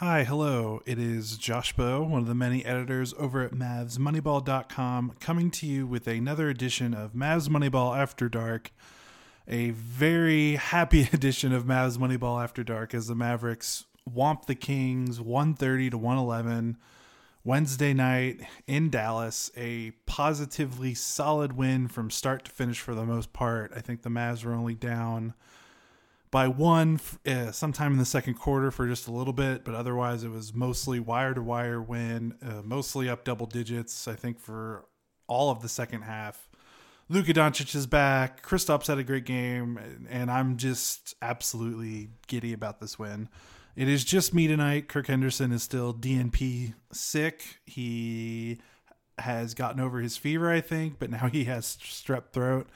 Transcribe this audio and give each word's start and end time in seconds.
Hi, 0.00 0.24
hello. 0.24 0.80
It 0.86 0.98
is 0.98 1.36
Josh 1.36 1.76
Bowe, 1.76 2.02
one 2.02 2.22
of 2.22 2.26
the 2.26 2.34
many 2.34 2.64
editors 2.64 3.12
over 3.18 3.42
at 3.42 3.52
MavsMoneyball.com, 3.52 5.16
coming 5.20 5.50
to 5.50 5.66
you 5.66 5.86
with 5.86 6.08
another 6.08 6.48
edition 6.48 6.94
of 6.94 7.12
Mavs 7.12 7.50
Moneyball 7.50 7.94
After 7.94 8.30
Dark. 8.30 8.72
A 9.46 9.72
very 9.72 10.56
happy 10.56 11.02
edition 11.12 11.52
of 11.52 11.64
Mavs 11.64 11.98
Moneyball 11.98 12.42
After 12.42 12.64
Dark 12.64 12.94
as 12.94 13.08
the 13.08 13.14
Mavericks 13.14 13.84
womp 14.10 14.46
the 14.46 14.54
Kings 14.54 15.20
130 15.20 15.90
to 15.90 15.98
111 15.98 16.78
Wednesday 17.44 17.92
night 17.92 18.40
in 18.66 18.88
Dallas. 18.88 19.50
A 19.54 19.90
positively 20.06 20.94
solid 20.94 21.52
win 21.52 21.88
from 21.88 22.08
start 22.08 22.46
to 22.46 22.50
finish 22.50 22.80
for 22.80 22.94
the 22.94 23.04
most 23.04 23.34
part. 23.34 23.70
I 23.76 23.80
think 23.82 24.00
the 24.00 24.08
Mavs 24.08 24.46
were 24.46 24.54
only 24.54 24.74
down 24.74 25.34
by 26.30 26.46
one 26.46 27.00
uh, 27.26 27.50
sometime 27.50 27.92
in 27.92 27.98
the 27.98 28.04
second 28.04 28.34
quarter 28.34 28.70
for 28.70 28.86
just 28.86 29.08
a 29.08 29.12
little 29.12 29.32
bit, 29.32 29.64
but 29.64 29.74
otherwise 29.74 30.22
it 30.22 30.30
was 30.30 30.54
mostly 30.54 31.00
wire 31.00 31.34
to 31.34 31.42
wire 31.42 31.82
win, 31.82 32.34
uh, 32.42 32.62
mostly 32.62 33.08
up 33.08 33.24
double 33.24 33.46
digits. 33.46 34.06
I 34.06 34.14
think 34.14 34.38
for 34.38 34.84
all 35.26 35.50
of 35.50 35.62
the 35.62 35.68
second 35.68 36.02
half. 36.02 36.48
Luka 37.08 37.32
Doncic 37.32 37.74
is 37.74 37.86
back. 37.86 38.46
Kristaps 38.46 38.86
had 38.86 38.98
a 38.98 39.04
great 39.04 39.24
game, 39.24 40.06
and 40.08 40.30
I'm 40.30 40.56
just 40.56 41.14
absolutely 41.20 42.10
giddy 42.28 42.52
about 42.52 42.78
this 42.78 43.00
win. 43.00 43.28
It 43.74 43.88
is 43.88 44.04
just 44.04 44.32
me 44.32 44.46
tonight. 44.46 44.88
Kirk 44.88 45.08
Henderson 45.08 45.50
is 45.50 45.62
still 45.62 45.92
DNP 45.92 46.74
sick. 46.92 47.60
He 47.66 48.58
has 49.18 49.54
gotten 49.54 49.80
over 49.80 50.00
his 50.00 50.16
fever, 50.16 50.52
I 50.52 50.60
think, 50.60 50.98
but 51.00 51.10
now 51.10 51.28
he 51.32 51.44
has 51.44 51.76
strep 51.80 52.32
throat. 52.32 52.68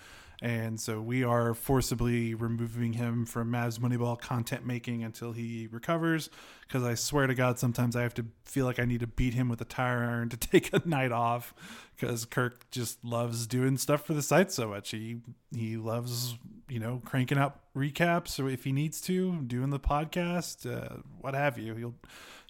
And 0.42 0.78
so 0.78 1.00
we 1.00 1.24
are 1.24 1.54
forcibly 1.54 2.34
removing 2.34 2.94
him 2.94 3.24
from 3.24 3.50
Mavs 3.50 3.78
Moneyball 3.78 4.20
content 4.20 4.66
making 4.66 5.02
until 5.02 5.32
he 5.32 5.68
recovers. 5.70 6.28
Because 6.66 6.82
I 6.82 6.94
swear 6.94 7.26
to 7.26 7.34
God, 7.34 7.58
sometimes 7.58 7.96
I 7.96 8.02
have 8.02 8.14
to 8.14 8.26
feel 8.44 8.66
like 8.66 8.78
I 8.78 8.84
need 8.84 9.00
to 9.00 9.06
beat 9.06 9.34
him 9.34 9.48
with 9.48 9.60
a 9.60 9.64
tire 9.64 10.04
iron 10.04 10.28
to 10.30 10.36
take 10.38 10.72
a 10.72 10.82
night 10.84 11.12
off. 11.12 11.54
Because 11.96 12.24
Kirk 12.24 12.70
just 12.70 13.04
loves 13.04 13.46
doing 13.46 13.76
stuff 13.76 14.04
for 14.04 14.14
the 14.14 14.22
site 14.22 14.50
so 14.50 14.68
much. 14.68 14.90
He 14.90 15.18
he 15.54 15.76
loves 15.76 16.36
you 16.68 16.80
know 16.80 17.00
cranking 17.04 17.38
out 17.38 17.60
recaps 17.76 18.42
or 18.42 18.48
if 18.48 18.64
he 18.64 18.72
needs 18.72 19.00
to, 19.02 19.42
doing 19.42 19.70
the 19.70 19.78
podcast, 19.78 20.70
uh, 20.70 20.96
what 21.20 21.34
have 21.34 21.58
you. 21.58 21.74
He'll 21.74 21.94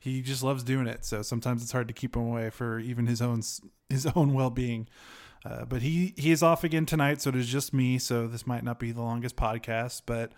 he 0.04 0.20
just 0.20 0.42
loves 0.42 0.62
doing 0.62 0.86
it. 0.86 1.04
So 1.04 1.22
sometimes 1.22 1.62
it's 1.62 1.72
hard 1.72 1.88
to 1.88 1.94
keep 1.94 2.14
him 2.14 2.22
away 2.22 2.50
for 2.50 2.78
even 2.78 3.06
his 3.06 3.22
own 3.22 3.42
his 3.88 4.06
own 4.14 4.34
well 4.34 4.50
being. 4.50 4.86
Uh, 5.44 5.64
but 5.64 5.82
he 5.82 6.14
he 6.16 6.30
is 6.30 6.42
off 6.42 6.64
again 6.64 6.86
tonight, 6.86 7.20
so 7.20 7.30
it 7.30 7.36
is 7.36 7.48
just 7.48 7.74
me. 7.74 7.98
So 7.98 8.26
this 8.26 8.46
might 8.46 8.64
not 8.64 8.78
be 8.78 8.92
the 8.92 9.02
longest 9.02 9.36
podcast, 9.36 10.02
but 10.06 10.32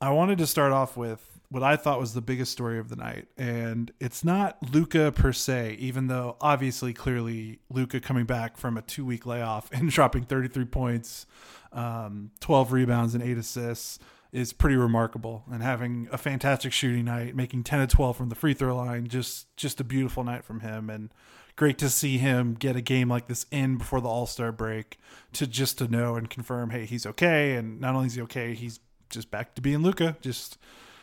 I 0.00 0.10
wanted 0.10 0.38
to 0.38 0.46
start 0.46 0.72
off 0.72 0.96
with 0.96 1.40
what 1.50 1.62
I 1.62 1.76
thought 1.76 2.00
was 2.00 2.14
the 2.14 2.20
biggest 2.20 2.50
story 2.50 2.78
of 2.78 2.88
the 2.88 2.96
night, 2.96 3.28
and 3.36 3.92
it's 4.00 4.24
not 4.24 4.56
Luka 4.72 5.12
per 5.12 5.32
se, 5.32 5.76
even 5.78 6.06
though 6.06 6.36
obviously, 6.40 6.92
clearly, 6.92 7.60
Luka 7.68 8.00
coming 8.00 8.24
back 8.24 8.56
from 8.56 8.76
a 8.76 8.82
two 8.82 9.04
week 9.04 9.26
layoff 9.26 9.70
and 9.72 9.90
dropping 9.90 10.24
thirty 10.24 10.48
three 10.48 10.64
points, 10.64 11.26
um, 11.72 12.30
twelve 12.40 12.72
rebounds, 12.72 13.14
and 13.14 13.22
eight 13.22 13.36
assists 13.38 13.98
is 14.32 14.52
pretty 14.52 14.74
remarkable, 14.74 15.44
and 15.52 15.62
having 15.62 16.08
a 16.10 16.18
fantastic 16.18 16.72
shooting 16.72 17.04
night, 17.04 17.36
making 17.36 17.62
ten 17.62 17.80
to 17.80 17.86
twelve 17.86 18.16
from 18.16 18.30
the 18.30 18.34
free 18.34 18.54
throw 18.54 18.74
line, 18.74 19.06
just 19.06 19.54
just 19.56 19.80
a 19.80 19.84
beautiful 19.84 20.24
night 20.24 20.44
from 20.44 20.60
him, 20.60 20.88
and 20.88 21.10
great 21.56 21.78
to 21.78 21.88
see 21.88 22.18
him 22.18 22.54
get 22.54 22.76
a 22.76 22.80
game 22.80 23.08
like 23.08 23.26
this 23.26 23.46
in 23.50 23.78
before 23.78 24.00
the 24.00 24.08
All 24.08 24.26
Star 24.26 24.52
break 24.52 24.98
to 25.34 25.46
just 25.46 25.78
to 25.78 25.88
know 25.88 26.16
and 26.16 26.28
confirm, 26.28 26.70
hey, 26.70 26.84
he's 26.86 27.06
okay, 27.06 27.56
and 27.56 27.80
not 27.80 27.94
only 27.94 28.06
is 28.06 28.14
he 28.14 28.22
okay, 28.22 28.54
he's 28.54 28.80
just 29.10 29.30
back 29.30 29.54
to 29.54 29.62
being 29.62 29.82
Luka, 29.82 30.16
just 30.20 30.58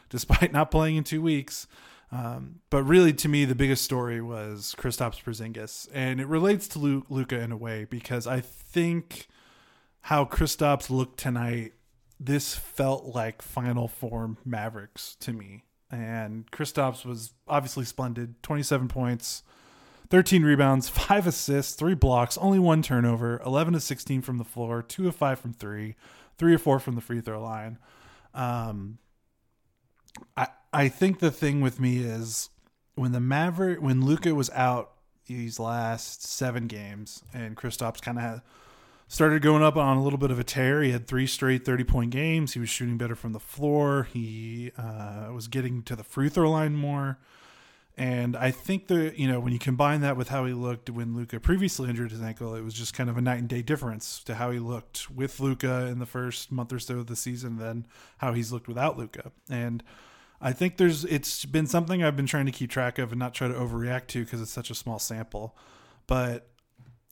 despite 0.09 0.51
not 0.53 0.71
playing 0.71 0.97
in 0.97 1.03
two 1.03 1.21
weeks. 1.21 1.67
Um, 2.11 2.59
but 2.69 2.83
really, 2.83 3.13
to 3.13 3.29
me, 3.29 3.45
the 3.45 3.55
biggest 3.55 3.83
story 3.83 4.21
was 4.21 4.75
Kristaps 4.77 5.23
Porzingis, 5.23 5.87
and 5.93 6.19
it 6.19 6.27
relates 6.27 6.67
to 6.69 7.05
Luka 7.09 7.39
in 7.39 7.53
a 7.53 7.57
way 7.57 7.85
because 7.85 8.27
I 8.27 8.41
think 8.41 9.27
how 10.01 10.25
Kristaps 10.25 10.89
looked 10.89 11.19
tonight, 11.19 11.73
this 12.19 12.55
felt 12.55 13.05
like 13.05 13.41
Final 13.41 13.87
Form 13.87 14.37
Mavericks 14.43 15.15
to 15.21 15.31
me. 15.31 15.63
And 15.89 16.49
Kristaps 16.51 17.05
was 17.05 17.33
obviously 17.47 17.85
splendid, 17.85 18.41
27 18.43 18.87
points, 18.87 19.43
13 20.11 20.43
rebounds, 20.43 20.89
5 20.89 21.25
assists, 21.25 21.73
3 21.73 21.95
blocks, 21.95 22.37
only 22.37 22.59
one 22.59 22.83
turnover, 22.83 23.41
11 23.45 23.73
to 23.73 23.79
16 23.79 24.21
from 24.21 24.37
the 24.37 24.43
floor, 24.43 24.83
2 24.83 25.07
of 25.07 25.15
5 25.15 25.39
from 25.39 25.53
3, 25.53 25.95
3 26.37 26.53
or 26.53 26.57
4 26.57 26.79
from 26.79 26.95
the 26.95 27.01
free 27.01 27.21
throw 27.21 27.41
line. 27.41 27.79
Um, 28.33 28.99
I 30.37 30.47
I 30.73 30.87
think 30.87 31.19
the 31.19 31.31
thing 31.31 31.61
with 31.61 31.79
me 31.79 31.97
is 31.99 32.49
when 32.95 33.11
the 33.11 33.19
Maverick 33.19 33.81
when 33.81 34.05
Luka 34.05 34.35
was 34.35 34.49
out 34.51 34.91
these 35.25 35.59
last 35.59 36.23
7 36.23 36.67
games 36.67 37.23
and 37.33 37.57
Kristaps 37.57 38.01
kind 38.01 38.19
of 38.19 38.41
started 39.07 39.41
going 39.41 39.63
up 39.63 39.75
on 39.75 39.97
a 39.97 40.03
little 40.03 40.19
bit 40.19 40.31
of 40.31 40.39
a 40.39 40.43
tear. 40.43 40.81
He 40.81 40.91
had 40.91 41.07
three 41.07 41.27
straight 41.27 41.65
30 41.65 41.83
point 41.83 42.11
games. 42.11 42.53
He 42.53 42.59
was 42.59 42.69
shooting 42.69 42.97
better 42.97 43.15
from 43.15 43.33
the 43.33 43.39
floor. 43.39 44.07
He 44.11 44.71
uh, 44.77 45.29
was 45.33 45.47
getting 45.47 45.83
to 45.83 45.95
the 45.95 46.03
free 46.03 46.29
throw 46.29 46.49
line 46.49 46.75
more. 46.75 47.19
And 47.97 48.37
I 48.37 48.51
think 48.51 48.87
that 48.87 49.19
you 49.19 49.27
know 49.27 49.39
when 49.39 49.53
you 49.53 49.59
combine 49.59 50.01
that 50.01 50.15
with 50.17 50.29
how 50.29 50.45
he 50.45 50.53
looked 50.53 50.89
when 50.89 51.15
Luka 51.15 51.39
previously 51.39 51.89
injured 51.89 52.11
his 52.11 52.21
ankle, 52.21 52.55
it 52.55 52.61
was 52.61 52.73
just 52.73 52.93
kind 52.93 53.09
of 53.09 53.17
a 53.17 53.21
night 53.21 53.39
and 53.39 53.49
day 53.49 53.61
difference 53.61 54.23
to 54.23 54.35
how 54.35 54.51
he 54.51 54.59
looked 54.59 55.11
with 55.11 55.39
Luka 55.39 55.87
in 55.87 55.99
the 55.99 56.05
first 56.05 56.51
month 56.51 56.71
or 56.71 56.79
so 56.79 56.99
of 56.99 57.07
the 57.07 57.15
season, 57.15 57.57
than 57.57 57.85
how 58.19 58.33
he's 58.33 58.51
looked 58.51 58.67
without 58.67 58.97
Luka. 58.97 59.31
And 59.49 59.83
I 60.41 60.53
think 60.53 60.77
there's 60.77 61.05
it's 61.05 61.45
been 61.45 61.67
something 61.67 62.03
I've 62.03 62.15
been 62.15 62.25
trying 62.25 62.47
to 62.47 62.51
keep 62.51 62.71
track 62.71 62.97
of 62.97 63.11
and 63.11 63.19
not 63.19 63.33
try 63.33 63.47
to 63.47 63.53
overreact 63.53 64.07
to 64.07 64.23
because 64.23 64.41
it's 64.41 64.51
such 64.51 64.71
a 64.71 64.75
small 64.75 64.97
sample. 64.97 65.55
But 66.07 66.47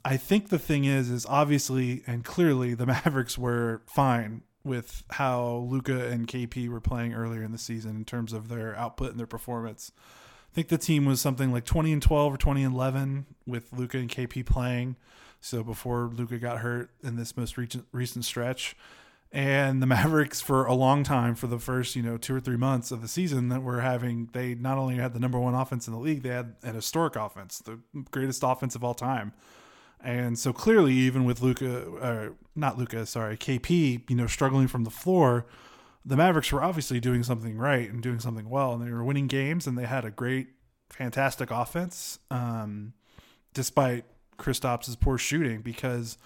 I 0.03 0.17
think 0.17 0.49
the 0.49 0.59
thing 0.59 0.85
is, 0.85 1.09
is 1.09 1.25
obviously 1.27 2.03
and 2.07 2.23
clearly 2.23 2.73
the 2.73 2.85
Mavericks 2.87 3.37
were 3.37 3.81
fine 3.85 4.43
with 4.63 5.03
how 5.11 5.67
Luka 5.69 6.07
and 6.09 6.27
KP 6.27 6.69
were 6.69 6.81
playing 6.81 7.13
earlier 7.13 7.43
in 7.43 7.51
the 7.51 7.57
season 7.57 7.95
in 7.95 8.05
terms 8.05 8.33
of 8.33 8.49
their 8.49 8.75
output 8.75 9.11
and 9.11 9.19
their 9.19 9.27
performance. 9.27 9.91
I 10.51 10.55
think 10.55 10.69
the 10.69 10.77
team 10.77 11.05
was 11.05 11.21
something 11.21 11.51
like 11.51 11.65
20 11.65 11.93
and 11.93 12.01
12 12.01 12.33
or 12.33 12.37
20 12.37 12.63
and 12.63 12.73
11 12.73 13.25
with 13.45 13.71
Luka 13.71 13.97
and 13.97 14.09
KP 14.09 14.45
playing. 14.45 14.95
So 15.41 15.63
before 15.63 16.09
Luka 16.13 16.37
got 16.37 16.59
hurt 16.59 16.89
in 17.03 17.15
this 17.15 17.37
most 17.37 17.57
recent 17.57 17.85
recent 17.91 18.25
stretch, 18.25 18.75
and 19.31 19.81
the 19.81 19.85
Mavericks 19.87 20.41
for 20.41 20.65
a 20.65 20.73
long 20.73 21.03
time, 21.03 21.35
for 21.35 21.47
the 21.47 21.59
first 21.59 21.95
you 21.95 22.01
know 22.01 22.17
two 22.17 22.35
or 22.35 22.39
three 22.39 22.57
months 22.57 22.91
of 22.91 23.01
the 23.01 23.07
season, 23.07 23.49
that 23.49 23.61
were 23.61 23.81
having 23.81 24.29
they 24.33 24.55
not 24.55 24.77
only 24.77 24.95
had 24.95 25.13
the 25.13 25.19
number 25.19 25.39
one 25.39 25.53
offense 25.53 25.87
in 25.87 25.93
the 25.93 25.99
league, 25.99 26.23
they 26.23 26.29
had 26.29 26.55
an 26.63 26.75
historic 26.75 27.15
offense, 27.15 27.59
the 27.59 27.79
greatest 28.11 28.43
offense 28.43 28.75
of 28.75 28.83
all 28.83 28.93
time. 28.93 29.33
And 30.01 30.39
so 30.39 30.53
clearly, 30.53 30.93
even 30.93 31.25
with 31.25 31.41
Luka, 31.41 32.31
not 32.55 32.77
Luka, 32.77 33.05
sorry, 33.05 33.35
KP, 33.35 34.09
you 34.09 34.15
know, 34.15 34.27
struggling 34.27 34.67
from 34.67 34.85
the 34.85 34.89
floor, 34.89 35.45
the 36.05 36.17
Mavericks 36.17 36.51
were 36.51 36.63
obviously 36.63 36.99
doing 36.99 37.23
something 37.23 37.57
right 37.57 37.89
and 37.89 38.01
doing 38.01 38.19
something 38.19 38.49
well, 38.49 38.73
and 38.73 38.85
they 38.85 38.91
were 38.91 39.03
winning 39.03 39.27
games, 39.27 39.67
and 39.67 39.77
they 39.77 39.85
had 39.85 40.05
a 40.05 40.11
great, 40.11 40.47
fantastic 40.89 41.51
offense, 41.51 42.19
um, 42.31 42.93
despite 43.53 44.05
Kristaps' 44.37 44.99
poor 44.99 45.17
shooting 45.17 45.61
because 45.61 46.17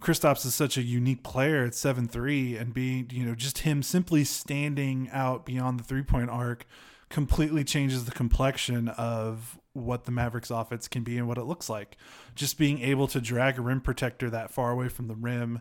Kristaps 0.00 0.44
is 0.44 0.54
such 0.54 0.76
a 0.76 0.82
unique 0.82 1.22
player 1.22 1.64
at 1.64 1.74
seven 1.74 2.08
three, 2.08 2.56
and 2.56 2.74
being 2.74 3.08
you 3.12 3.24
know 3.24 3.34
just 3.34 3.58
him 3.58 3.82
simply 3.82 4.24
standing 4.24 5.08
out 5.12 5.46
beyond 5.46 5.78
the 5.78 5.84
three 5.84 6.02
point 6.02 6.30
arc 6.30 6.66
completely 7.10 7.64
changes 7.64 8.04
the 8.04 8.12
complexion 8.12 8.88
of 8.88 9.58
what 9.72 10.04
the 10.04 10.12
Mavericks 10.12 10.50
offense 10.50 10.88
can 10.88 11.02
be 11.02 11.18
and 11.18 11.28
what 11.28 11.38
it 11.38 11.44
looks 11.44 11.68
like. 11.68 11.96
Just 12.34 12.56
being 12.56 12.80
able 12.80 13.08
to 13.08 13.20
drag 13.20 13.58
a 13.58 13.62
rim 13.62 13.80
protector 13.80 14.30
that 14.30 14.50
far 14.50 14.70
away 14.70 14.88
from 14.88 15.08
the 15.08 15.14
rim, 15.14 15.60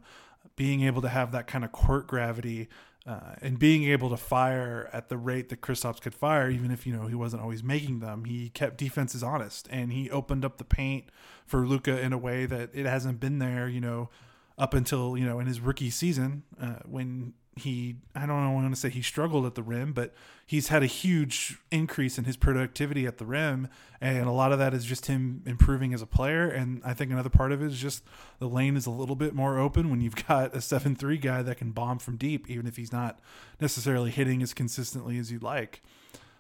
being 0.55 0.81
able 0.81 1.01
to 1.01 1.09
have 1.09 1.31
that 1.31 1.47
kind 1.47 1.65
of 1.65 1.71
court 1.71 2.07
gravity 2.07 2.69
uh, 3.05 3.35
and 3.41 3.57
being 3.57 3.85
able 3.85 4.09
to 4.09 4.17
fire 4.17 4.89
at 4.93 5.09
the 5.09 5.17
rate 5.17 5.49
that 5.49 5.61
Kristaps 5.61 6.01
could 6.01 6.13
fire, 6.13 6.49
even 6.49 6.69
if 6.69 6.85
you 6.85 6.93
know 6.93 7.07
he 7.07 7.15
wasn't 7.15 7.41
always 7.41 7.63
making 7.63 7.99
them, 7.99 8.25
he 8.25 8.49
kept 8.49 8.77
defenses 8.77 9.23
honest 9.23 9.67
and 9.71 9.93
he 9.93 10.09
opened 10.09 10.43
up 10.43 10.57
the 10.57 10.63
paint 10.63 11.05
for 11.45 11.65
Luka 11.65 11.99
in 11.99 12.13
a 12.13 12.17
way 12.17 12.45
that 12.45 12.69
it 12.73 12.85
hasn't 12.85 13.19
been 13.19 13.39
there, 13.39 13.67
you 13.67 13.81
know, 13.81 14.09
up 14.57 14.73
until 14.73 15.17
you 15.17 15.25
know 15.25 15.39
in 15.39 15.47
his 15.47 15.59
rookie 15.59 15.89
season 15.89 16.43
uh, 16.61 16.79
when 16.85 17.33
he 17.55 17.97
I 18.15 18.21
don't 18.21 18.43
know, 18.43 18.51
I 18.51 18.53
want 18.53 18.73
to 18.73 18.79
say 18.79 18.89
he 18.89 19.01
struggled 19.01 19.45
at 19.45 19.55
the 19.55 19.63
rim, 19.63 19.93
but 19.93 20.13
he's 20.45 20.69
had 20.69 20.83
a 20.83 20.87
huge 20.87 21.59
increase 21.71 22.17
in 22.17 22.23
his 22.23 22.37
productivity 22.37 23.05
at 23.05 23.17
the 23.17 23.25
rim, 23.25 23.67
and 23.99 24.27
a 24.27 24.31
lot 24.31 24.51
of 24.51 24.59
that 24.59 24.73
is 24.73 24.85
just 24.85 25.07
him 25.07 25.43
improving 25.45 25.93
as 25.93 26.01
a 26.01 26.07
player. 26.07 26.47
And 26.47 26.81
I 26.85 26.93
think 26.93 27.11
another 27.11 27.29
part 27.29 27.51
of 27.51 27.61
it 27.61 27.67
is 27.67 27.79
just 27.79 28.03
the 28.39 28.47
lane 28.47 28.77
is 28.77 28.85
a 28.85 28.91
little 28.91 29.15
bit 29.15 29.33
more 29.33 29.59
open 29.59 29.89
when 29.89 30.01
you've 30.01 30.27
got 30.27 30.55
a 30.55 30.61
seven 30.61 30.95
three 30.95 31.17
guy 31.17 31.41
that 31.41 31.57
can 31.57 31.71
bomb 31.71 31.99
from 31.99 32.17
deep, 32.17 32.49
even 32.49 32.65
if 32.67 32.77
he's 32.77 32.91
not 32.91 33.19
necessarily 33.59 34.11
hitting 34.11 34.41
as 34.41 34.53
consistently 34.53 35.17
as 35.17 35.31
you'd 35.31 35.43
like. 35.43 35.81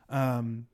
Um, 0.09 0.67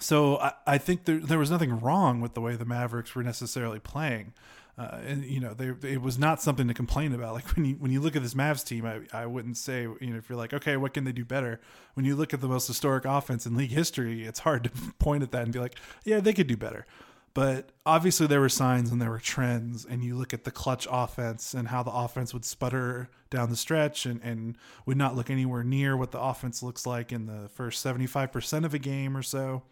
so 0.00 0.38
I, 0.38 0.52
I 0.66 0.78
think 0.78 1.04
there 1.04 1.18
there 1.18 1.38
was 1.38 1.50
nothing 1.50 1.78
wrong 1.80 2.20
with 2.20 2.34
the 2.34 2.40
way 2.40 2.56
the 2.56 2.64
Mavericks 2.64 3.14
were 3.14 3.22
necessarily 3.22 3.78
playing. 3.78 4.32
Uh, 4.80 4.98
and 5.06 5.24
you 5.24 5.40
know, 5.40 5.52
they, 5.52 5.74
it 5.86 6.00
was 6.00 6.18
not 6.18 6.40
something 6.40 6.66
to 6.66 6.72
complain 6.74 7.12
about. 7.12 7.34
Like 7.40 7.56
when 7.56 7.64
you 7.64 7.74
when 7.76 7.90
you 7.90 8.00
look 8.00 8.16
at 8.16 8.22
this 8.22 8.34
Mavs 8.34 8.66
team, 8.66 8.84
I, 8.84 9.00
I 9.12 9.26
wouldn't 9.26 9.56
say 9.56 9.82
you 9.82 10.10
know 10.10 10.16
if 10.16 10.28
you're 10.28 10.38
like, 10.38 10.52
okay, 10.52 10.76
what 10.76 10.94
can 10.94 11.04
they 11.04 11.12
do 11.12 11.24
better? 11.24 11.60
When 11.94 12.04
you 12.04 12.16
look 12.16 12.34
at 12.34 12.40
the 12.40 12.48
most 12.48 12.66
historic 12.66 13.04
offense 13.04 13.46
in 13.46 13.54
league 13.54 13.70
history, 13.70 14.24
it's 14.24 14.40
hard 14.40 14.64
to 14.64 14.70
point 14.98 15.22
at 15.22 15.32
that 15.32 15.42
and 15.42 15.52
be 15.52 15.58
like, 15.58 15.76
yeah, 16.04 16.20
they 16.20 16.32
could 16.32 16.46
do 16.46 16.56
better. 16.56 16.86
But 17.32 17.70
obviously, 17.86 18.26
there 18.26 18.40
were 18.40 18.48
signs 18.48 18.90
and 18.90 19.00
there 19.00 19.10
were 19.10 19.20
trends. 19.20 19.84
And 19.84 20.02
you 20.02 20.16
look 20.16 20.34
at 20.34 20.44
the 20.44 20.50
clutch 20.50 20.88
offense 20.90 21.54
and 21.54 21.68
how 21.68 21.82
the 21.82 21.92
offense 21.92 22.34
would 22.34 22.44
sputter 22.44 23.08
down 23.30 23.50
the 23.50 23.56
stretch 23.56 24.06
and, 24.06 24.20
and 24.22 24.56
would 24.86 24.96
not 24.96 25.14
look 25.14 25.30
anywhere 25.30 25.62
near 25.62 25.96
what 25.96 26.10
the 26.10 26.20
offense 26.20 26.62
looks 26.62 26.86
like 26.86 27.12
in 27.12 27.26
the 27.26 27.48
first 27.54 27.84
75% 27.84 28.64
of 28.64 28.74
a 28.74 28.78
game 28.78 29.16
or 29.16 29.22
so. 29.22 29.62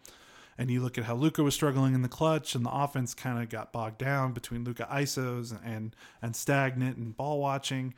And 0.59 0.69
you 0.69 0.81
look 0.81 0.97
at 0.97 1.05
how 1.05 1.15
Luka 1.15 1.41
was 1.41 1.55
struggling 1.55 1.93
in 1.93 2.01
the 2.01 2.09
clutch, 2.09 2.53
and 2.53 2.65
the 2.65 2.69
offense 2.69 3.13
kind 3.13 3.41
of 3.41 3.47
got 3.47 3.71
bogged 3.71 3.97
down 3.97 4.33
between 4.33 4.65
Luka 4.65 4.85
ISOs 4.91 5.57
and 5.63 5.95
and 6.21 6.35
stagnant 6.35 6.97
and 6.97 7.15
ball 7.15 7.39
watching. 7.39 7.93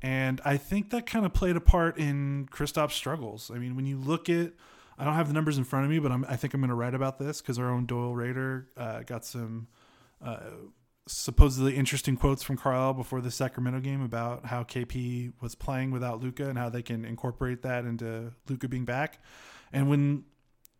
And 0.00 0.40
I 0.44 0.56
think 0.56 0.90
that 0.90 1.06
kind 1.06 1.26
of 1.26 1.34
played 1.34 1.56
a 1.56 1.60
part 1.60 1.98
in 1.98 2.48
Kristaps' 2.52 2.92
struggles. 2.92 3.50
I 3.52 3.58
mean, 3.58 3.74
when 3.74 3.84
you 3.84 3.98
look 3.98 4.28
at 4.28 4.52
I 4.96 5.04
don't 5.04 5.14
have 5.14 5.26
the 5.26 5.34
numbers 5.34 5.58
in 5.58 5.64
front 5.64 5.86
of 5.86 5.90
me, 5.90 5.98
but 5.98 6.12
I'm, 6.12 6.24
i 6.28 6.36
think 6.36 6.54
I'm 6.54 6.60
going 6.60 6.68
to 6.68 6.76
write 6.76 6.94
about 6.94 7.18
this 7.18 7.40
because 7.40 7.58
our 7.58 7.68
own 7.68 7.84
Doyle 7.84 8.14
Rader 8.14 8.68
uh, 8.76 9.00
got 9.00 9.24
some 9.24 9.66
uh, 10.24 10.38
supposedly 11.08 11.74
interesting 11.74 12.16
quotes 12.16 12.44
from 12.44 12.56
Carlisle 12.56 12.94
before 12.94 13.20
the 13.20 13.30
Sacramento 13.32 13.80
game 13.80 14.02
about 14.02 14.46
how 14.46 14.62
KP 14.62 15.32
was 15.40 15.56
playing 15.56 15.90
without 15.90 16.22
Luka 16.22 16.48
and 16.48 16.56
how 16.56 16.68
they 16.68 16.82
can 16.82 17.04
incorporate 17.04 17.62
that 17.62 17.84
into 17.84 18.32
Luka 18.48 18.68
being 18.68 18.84
back. 18.84 19.18
And 19.72 19.90
when 19.90 20.24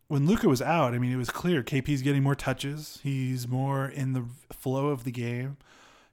when 0.07 0.27
Luka 0.27 0.47
was 0.47 0.61
out, 0.61 0.93
I 0.93 0.99
mean, 0.99 1.11
it 1.11 1.17
was 1.17 1.29
clear 1.29 1.63
KP's 1.63 2.01
getting 2.01 2.23
more 2.23 2.35
touches. 2.35 2.99
He's 3.03 3.47
more 3.47 3.87
in 3.87 4.13
the 4.13 4.25
flow 4.53 4.89
of 4.89 5.03
the 5.03 5.11
game. 5.11 5.57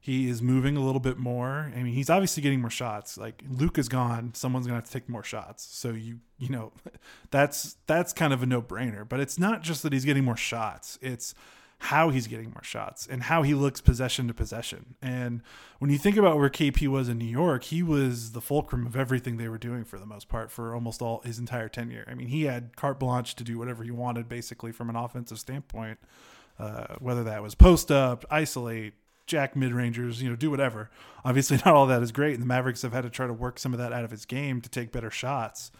He 0.00 0.28
is 0.28 0.42
moving 0.42 0.76
a 0.76 0.80
little 0.80 1.00
bit 1.00 1.18
more. 1.18 1.72
I 1.76 1.82
mean, 1.82 1.94
he's 1.94 2.10
obviously 2.10 2.42
getting 2.42 2.60
more 2.60 2.70
shots. 2.70 3.16
Like 3.16 3.42
Luke 3.48 3.78
is 3.78 3.88
gone, 3.88 4.32
someone's 4.34 4.66
gonna 4.66 4.78
have 4.78 4.86
to 4.86 4.92
take 4.92 5.08
more 5.08 5.22
shots. 5.22 5.62
So 5.70 5.90
you 5.90 6.18
you 6.38 6.48
know, 6.48 6.72
that's 7.30 7.76
that's 7.86 8.12
kind 8.12 8.32
of 8.32 8.42
a 8.42 8.46
no 8.46 8.60
brainer. 8.60 9.08
But 9.08 9.20
it's 9.20 9.38
not 9.38 9.62
just 9.62 9.84
that 9.84 9.92
he's 9.92 10.04
getting 10.04 10.24
more 10.24 10.36
shots. 10.36 10.98
It's 11.00 11.34
how 11.82 12.10
he's 12.10 12.28
getting 12.28 12.50
more 12.50 12.62
shots 12.62 13.08
and 13.10 13.24
how 13.24 13.42
he 13.42 13.54
looks 13.54 13.80
possession 13.80 14.28
to 14.28 14.34
possession. 14.34 14.94
And 15.02 15.42
when 15.80 15.90
you 15.90 15.98
think 15.98 16.16
about 16.16 16.38
where 16.38 16.48
KP 16.48 16.86
was 16.86 17.08
in 17.08 17.18
New 17.18 17.24
York, 17.24 17.64
he 17.64 17.82
was 17.82 18.32
the 18.32 18.40
fulcrum 18.40 18.86
of 18.86 18.94
everything 18.94 19.36
they 19.36 19.48
were 19.48 19.58
doing 19.58 19.82
for 19.82 19.98
the 19.98 20.06
most 20.06 20.28
part 20.28 20.52
for 20.52 20.76
almost 20.76 21.02
all 21.02 21.22
his 21.24 21.40
entire 21.40 21.68
tenure. 21.68 22.06
I 22.08 22.14
mean, 22.14 22.28
he 22.28 22.44
had 22.44 22.76
carte 22.76 23.00
blanche 23.00 23.34
to 23.34 23.42
do 23.42 23.58
whatever 23.58 23.82
he 23.82 23.90
wanted 23.90 24.28
basically 24.28 24.70
from 24.70 24.90
an 24.90 24.96
offensive 24.96 25.40
standpoint, 25.40 25.98
uh, 26.56 26.94
whether 27.00 27.24
that 27.24 27.42
was 27.42 27.56
post 27.56 27.90
up, 27.90 28.24
isolate, 28.30 28.94
jack 29.26 29.56
mid 29.56 29.72
rangers, 29.72 30.22
you 30.22 30.30
know, 30.30 30.36
do 30.36 30.52
whatever. 30.52 30.88
Obviously, 31.24 31.56
not 31.66 31.74
all 31.74 31.88
that 31.88 32.00
is 32.00 32.12
great, 32.12 32.34
and 32.34 32.42
the 32.42 32.46
Mavericks 32.46 32.82
have 32.82 32.92
had 32.92 33.02
to 33.02 33.10
try 33.10 33.26
to 33.26 33.32
work 33.32 33.58
some 33.58 33.72
of 33.72 33.80
that 33.80 33.92
out 33.92 34.04
of 34.04 34.12
his 34.12 34.24
game 34.24 34.60
to 34.60 34.68
take 34.68 34.92
better 34.92 35.10
shots. 35.10 35.72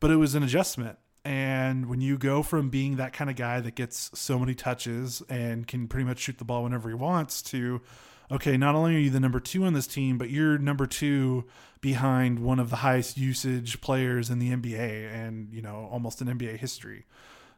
But 0.00 0.10
it 0.10 0.16
was 0.16 0.34
an 0.34 0.42
adjustment. 0.42 0.98
And 1.24 1.88
when 1.88 2.00
you 2.00 2.18
go 2.18 2.42
from 2.42 2.68
being 2.68 2.96
that 2.96 3.12
kind 3.12 3.30
of 3.30 3.36
guy 3.36 3.60
that 3.60 3.74
gets 3.74 4.10
so 4.14 4.38
many 4.38 4.54
touches 4.54 5.22
and 5.28 5.66
can 5.66 5.88
pretty 5.88 6.04
much 6.04 6.18
shoot 6.18 6.38
the 6.38 6.44
ball 6.44 6.64
whenever 6.64 6.88
he 6.88 6.94
wants 6.94 7.40
to, 7.42 7.80
okay, 8.30 8.56
not 8.56 8.74
only 8.74 8.94
are 8.96 8.98
you 8.98 9.10
the 9.10 9.20
number 9.20 9.40
two 9.40 9.64
on 9.64 9.72
this 9.72 9.86
team, 9.86 10.18
but 10.18 10.28
you're 10.28 10.58
number 10.58 10.86
two 10.86 11.44
behind 11.80 12.40
one 12.40 12.58
of 12.58 12.68
the 12.68 12.76
highest 12.76 13.16
usage 13.16 13.80
players 13.80 14.28
in 14.28 14.38
the 14.38 14.50
NBA 14.50 15.12
and, 15.14 15.50
you 15.52 15.62
know, 15.62 15.88
almost 15.90 16.20
in 16.20 16.28
NBA 16.28 16.58
history 16.58 17.06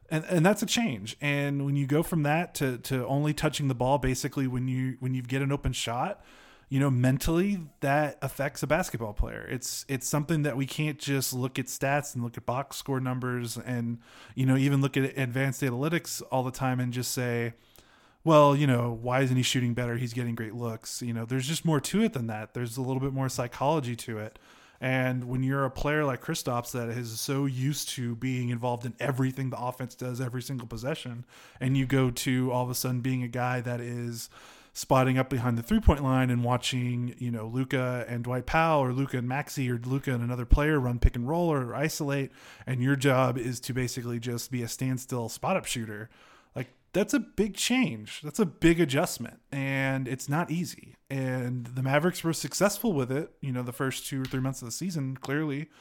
and 0.09 0.23
and 0.25 0.45
that's 0.45 0.61
a 0.61 0.65
change. 0.65 1.17
And 1.21 1.65
when 1.65 1.75
you 1.75 1.85
go 1.85 2.03
from 2.03 2.23
that 2.23 2.55
to 2.55 2.77
to 2.79 3.05
only 3.07 3.33
touching 3.33 3.67
the 3.67 3.75
ball 3.75 3.97
basically 3.97 4.47
when 4.47 4.67
you 4.67 4.97
when 4.99 5.13
you 5.13 5.21
get 5.21 5.41
an 5.41 5.51
open 5.51 5.73
shot, 5.73 6.23
you 6.69 6.79
know, 6.79 6.89
mentally 6.89 7.59
that 7.79 8.17
affects 8.21 8.61
a 8.61 8.67
basketball 8.67 9.13
player. 9.13 9.47
It's 9.49 9.85
it's 9.87 10.07
something 10.07 10.43
that 10.43 10.57
we 10.57 10.65
can't 10.65 10.99
just 10.99 11.33
look 11.33 11.57
at 11.57 11.67
stats 11.67 12.13
and 12.13 12.23
look 12.23 12.37
at 12.37 12.45
box 12.45 12.77
score 12.77 12.99
numbers 12.99 13.57
and 13.57 13.99
you 14.35 14.45
know 14.45 14.57
even 14.57 14.81
look 14.81 14.97
at 14.97 15.17
advanced 15.17 15.61
analytics 15.61 16.21
all 16.29 16.43
the 16.43 16.51
time 16.51 16.79
and 16.79 16.91
just 16.91 17.11
say, 17.11 17.53
well, 18.23 18.55
you 18.55 18.67
know, 18.67 18.97
why 19.01 19.21
isn't 19.21 19.37
he 19.37 19.43
shooting 19.43 19.73
better? 19.73 19.95
He's 19.95 20.13
getting 20.13 20.35
great 20.35 20.53
looks. 20.53 21.01
You 21.01 21.13
know, 21.13 21.23
there's 21.23 21.47
just 21.47 21.63
more 21.63 21.79
to 21.79 22.03
it 22.03 22.11
than 22.11 22.27
that. 22.27 22.53
There's 22.53 22.75
a 22.75 22.81
little 22.81 22.99
bit 22.99 23.13
more 23.13 23.29
psychology 23.29 23.95
to 23.95 24.17
it. 24.17 24.37
And 24.79 25.23
when 25.23 25.43
you're 25.43 25.65
a 25.65 25.71
player 25.71 26.05
like 26.05 26.21
Kristaps 26.21 26.71
that 26.73 26.89
is 26.89 27.19
so 27.19 27.45
used 27.45 27.89
to 27.89 28.15
being 28.15 28.49
involved 28.49 28.85
in 28.85 28.93
everything 28.99 29.49
the 29.49 29.59
offense 29.59 29.95
does 29.95 30.21
every 30.21 30.41
single 30.41 30.67
possession, 30.67 31.25
and 31.59 31.77
you 31.77 31.85
go 31.85 32.11
to 32.11 32.51
all 32.51 32.63
of 32.63 32.69
a 32.69 32.75
sudden 32.75 33.01
being 33.01 33.23
a 33.23 33.27
guy 33.27 33.61
that 33.61 33.79
is 33.79 34.29
spotting 34.77 35.17
up 35.17 35.27
behind 35.27 35.57
the 35.57 35.63
three 35.63 35.79
point 35.79 36.03
line 36.03 36.29
and 36.29 36.43
watching, 36.43 37.15
you 37.17 37.31
know, 37.31 37.47
Luka 37.47 38.05
and 38.07 38.23
Dwight 38.23 38.45
Powell 38.45 38.83
or 38.83 38.93
Luka 38.93 39.17
and 39.17 39.27
Maxi 39.27 39.67
or 39.71 39.79
Luka 39.83 40.13
and 40.13 40.23
another 40.23 40.45
player 40.45 40.79
run 40.79 40.99
pick 40.99 41.15
and 41.15 41.27
roll 41.27 41.51
or 41.51 41.73
isolate, 41.73 42.31
and 42.67 42.79
your 42.79 42.95
job 42.95 43.39
is 43.39 43.59
to 43.61 43.73
basically 43.73 44.19
just 44.19 44.51
be 44.51 44.61
a 44.61 44.67
standstill 44.67 45.29
spot 45.29 45.57
up 45.57 45.65
shooter 45.65 46.11
Like 46.55 46.67
that's 46.93 47.15
a 47.15 47.19
big 47.19 47.55
change. 47.55 48.21
That's 48.21 48.37
a 48.37 48.45
big 48.45 48.79
adjustment, 48.79 49.39
and 49.51 50.07
it's 50.07 50.29
not 50.29 50.51
easy. 50.51 50.95
And 51.09 51.65
the 51.65 51.81
Mavericks 51.81 52.23
were 52.23 52.31
successful 52.31 52.93
with 52.93 53.11
it, 53.11 53.31
you 53.41 53.51
know, 53.51 53.63
the 53.63 53.73
first 53.73 54.05
two 54.05 54.21
or 54.21 54.25
three 54.25 54.41
months 54.41 54.61
of 54.61 54.67
the 54.67 54.71
season, 54.71 55.17
clearly. 55.17 55.71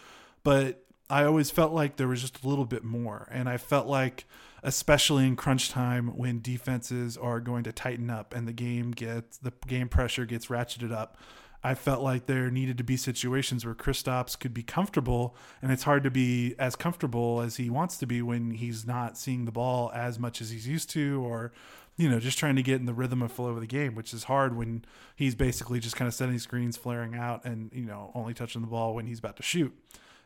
But 0.42 0.85
I 1.08 1.24
always 1.24 1.50
felt 1.50 1.72
like 1.72 1.96
there 1.96 2.08
was 2.08 2.20
just 2.20 2.42
a 2.44 2.48
little 2.48 2.64
bit 2.64 2.84
more. 2.84 3.28
And 3.30 3.48
I 3.48 3.56
felt 3.58 3.86
like, 3.86 4.24
especially 4.62 5.26
in 5.26 5.36
crunch 5.36 5.70
time 5.70 6.16
when 6.16 6.40
defenses 6.40 7.16
are 7.16 7.40
going 7.40 7.64
to 7.64 7.72
tighten 7.72 8.10
up 8.10 8.34
and 8.34 8.48
the 8.48 8.52
game 8.52 8.90
gets, 8.90 9.38
the 9.38 9.52
game 9.66 9.88
pressure 9.88 10.24
gets 10.26 10.46
ratcheted 10.46 10.92
up, 10.92 11.16
I 11.62 11.74
felt 11.74 12.02
like 12.02 12.26
there 12.26 12.50
needed 12.50 12.78
to 12.78 12.84
be 12.84 12.96
situations 12.96 13.64
where 13.64 13.74
Kristaps 13.74 14.38
could 14.38 14.54
be 14.54 14.62
comfortable, 14.62 15.34
and 15.60 15.72
it's 15.72 15.82
hard 15.82 16.04
to 16.04 16.12
be 16.12 16.54
as 16.60 16.76
comfortable 16.76 17.40
as 17.40 17.56
he 17.56 17.70
wants 17.70 17.96
to 17.98 18.06
be 18.06 18.22
when 18.22 18.52
he's 18.52 18.86
not 18.86 19.18
seeing 19.18 19.46
the 19.46 19.52
ball 19.52 19.90
as 19.92 20.16
much 20.16 20.40
as 20.40 20.50
he's 20.50 20.68
used 20.68 20.90
to, 20.90 21.20
or 21.24 21.52
you 21.96 22.08
know, 22.08 22.20
just 22.20 22.38
trying 22.38 22.54
to 22.56 22.62
get 22.62 22.78
in 22.78 22.86
the 22.86 22.94
rhythm 22.94 23.20
of 23.20 23.32
flow 23.32 23.48
of 23.48 23.60
the 23.60 23.66
game, 23.66 23.94
which 23.94 24.14
is 24.14 24.24
hard 24.24 24.54
when 24.54 24.84
he's 25.16 25.34
basically 25.34 25.80
just 25.80 25.96
kind 25.96 26.06
of 26.06 26.14
setting 26.14 26.38
screens, 26.38 26.76
flaring 26.76 27.16
out, 27.16 27.44
and 27.44 27.72
you 27.74 27.84
know, 27.84 28.12
only 28.14 28.34
touching 28.34 28.60
the 28.60 28.68
ball 28.68 28.94
when 28.94 29.06
he's 29.06 29.18
about 29.18 29.36
to 29.36 29.42
shoot. 29.42 29.74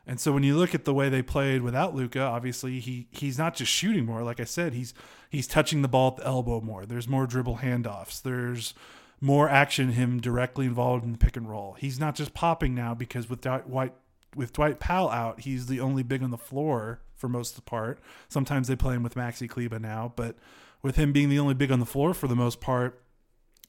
And 0.05 0.19
so 0.19 0.31
when 0.31 0.43
you 0.43 0.57
look 0.57 0.73
at 0.73 0.85
the 0.85 0.93
way 0.93 1.09
they 1.09 1.21
played 1.21 1.61
without 1.61 1.95
Luka, 1.95 2.21
obviously 2.21 2.79
he 2.79 3.07
he's 3.11 3.37
not 3.37 3.55
just 3.55 3.71
shooting 3.71 4.05
more. 4.05 4.23
Like 4.23 4.39
I 4.39 4.45
said, 4.45 4.73
he's 4.73 4.93
he's 5.29 5.47
touching 5.47 5.81
the 5.81 5.87
ball 5.87 6.09
at 6.09 6.17
the 6.17 6.25
elbow 6.25 6.61
more. 6.61 6.85
There's 6.85 7.07
more 7.07 7.27
dribble 7.27 7.57
handoffs. 7.57 8.21
There's 8.21 8.73
more 9.19 9.47
action 9.47 9.91
him 9.91 10.19
directly 10.19 10.65
involved 10.65 11.05
in 11.05 11.11
the 11.11 11.17
pick 11.17 11.37
and 11.37 11.47
roll. 11.47 11.73
He's 11.73 11.99
not 11.99 12.15
just 12.15 12.33
popping 12.33 12.73
now 12.73 12.95
because 12.95 13.29
with 13.29 13.41
Dwight 13.41 13.93
with 14.35 14.53
Dwight 14.53 14.79
Powell 14.79 15.09
out, 15.09 15.41
he's 15.41 15.67
the 15.67 15.79
only 15.79 16.03
big 16.03 16.23
on 16.23 16.31
the 16.31 16.37
floor 16.37 17.01
for 17.15 17.29
most 17.29 17.51
of 17.51 17.55
the 17.57 17.69
part. 17.69 17.99
Sometimes 18.27 18.67
they 18.67 18.75
play 18.75 18.95
him 18.95 19.03
with 19.03 19.15
Maxi 19.15 19.47
Kleber 19.47 19.79
now, 19.79 20.13
but 20.15 20.35
with 20.81 20.95
him 20.95 21.11
being 21.11 21.29
the 21.29 21.39
only 21.39 21.53
big 21.53 21.71
on 21.71 21.79
the 21.79 21.85
floor 21.85 22.13
for 22.13 22.27
the 22.27 22.35
most 22.35 22.59
part, 22.59 23.01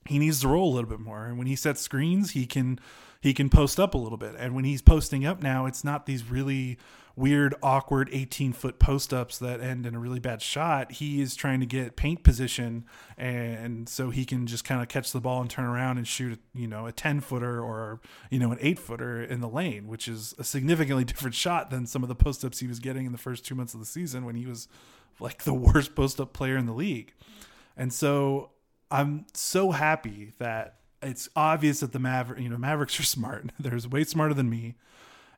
he 0.06 0.18
needs 0.18 0.40
to 0.40 0.48
roll 0.48 0.72
a 0.72 0.74
little 0.74 0.90
bit 0.90 1.00
more. 1.00 1.26
And 1.26 1.38
when 1.38 1.46
he 1.46 1.56
sets 1.56 1.80
screens, 1.80 2.32
he 2.32 2.46
can 2.46 2.78
he 3.20 3.32
can 3.32 3.48
post 3.48 3.78
up 3.78 3.94
a 3.94 3.98
little 3.98 4.18
bit. 4.18 4.34
And 4.36 4.54
when 4.54 4.64
he's 4.64 4.82
posting 4.82 5.24
up 5.24 5.42
now, 5.42 5.66
it's 5.66 5.84
not 5.84 6.06
these 6.06 6.28
really 6.28 6.76
weird, 7.14 7.54
awkward 7.62 8.08
18 8.10 8.52
foot 8.52 8.78
post 8.78 9.12
ups 9.12 9.38
that 9.38 9.60
end 9.60 9.86
in 9.86 9.94
a 9.94 9.98
really 9.98 10.18
bad 10.18 10.42
shot. 10.42 10.92
He 10.92 11.20
is 11.20 11.36
trying 11.36 11.60
to 11.60 11.66
get 11.66 11.94
paint 11.94 12.24
position, 12.24 12.84
and 13.16 13.88
so 13.88 14.10
he 14.10 14.24
can 14.24 14.46
just 14.46 14.64
kind 14.64 14.82
of 14.82 14.88
catch 14.88 15.12
the 15.12 15.20
ball 15.20 15.40
and 15.40 15.48
turn 15.48 15.66
around 15.66 15.98
and 15.98 16.08
shoot, 16.08 16.40
you 16.54 16.66
know, 16.66 16.86
a 16.86 16.92
10 16.92 17.20
footer 17.20 17.62
or, 17.62 18.00
you 18.30 18.38
know, 18.38 18.50
an 18.50 18.58
eight 18.60 18.78
footer 18.78 19.22
in 19.22 19.40
the 19.40 19.48
lane, 19.48 19.86
which 19.86 20.08
is 20.08 20.34
a 20.38 20.44
significantly 20.44 21.04
different 21.12 21.34
shot 21.34 21.70
than 21.70 21.86
some 21.86 22.02
of 22.02 22.08
the 22.08 22.14
post 22.16 22.44
ups 22.44 22.58
he 22.60 22.66
was 22.66 22.80
getting 22.80 23.06
in 23.06 23.12
the 23.12 23.18
first 23.18 23.44
two 23.44 23.54
months 23.54 23.74
of 23.74 23.80
the 23.80 23.86
season 23.86 24.24
when 24.24 24.34
he 24.34 24.46
was 24.46 24.68
like 25.20 25.44
the 25.44 25.54
worst 25.54 25.94
post 25.94 26.18
up 26.18 26.32
player 26.32 26.56
in 26.56 26.66
the 26.66 26.72
league. 26.72 27.12
And 27.76 27.92
so 27.92 28.50
I'm 28.92 29.26
so 29.34 29.72
happy 29.72 30.34
that 30.38 30.76
it's 31.00 31.28
obvious 31.34 31.80
that 31.80 31.92
the 31.92 31.98
Maverick, 31.98 32.40
you 32.40 32.48
know, 32.48 32.58
Mavericks 32.58 33.00
are 33.00 33.02
smart. 33.16 33.50
They're 33.58 33.78
way 33.90 34.04
smarter 34.04 34.34
than 34.34 34.48
me 34.48 34.76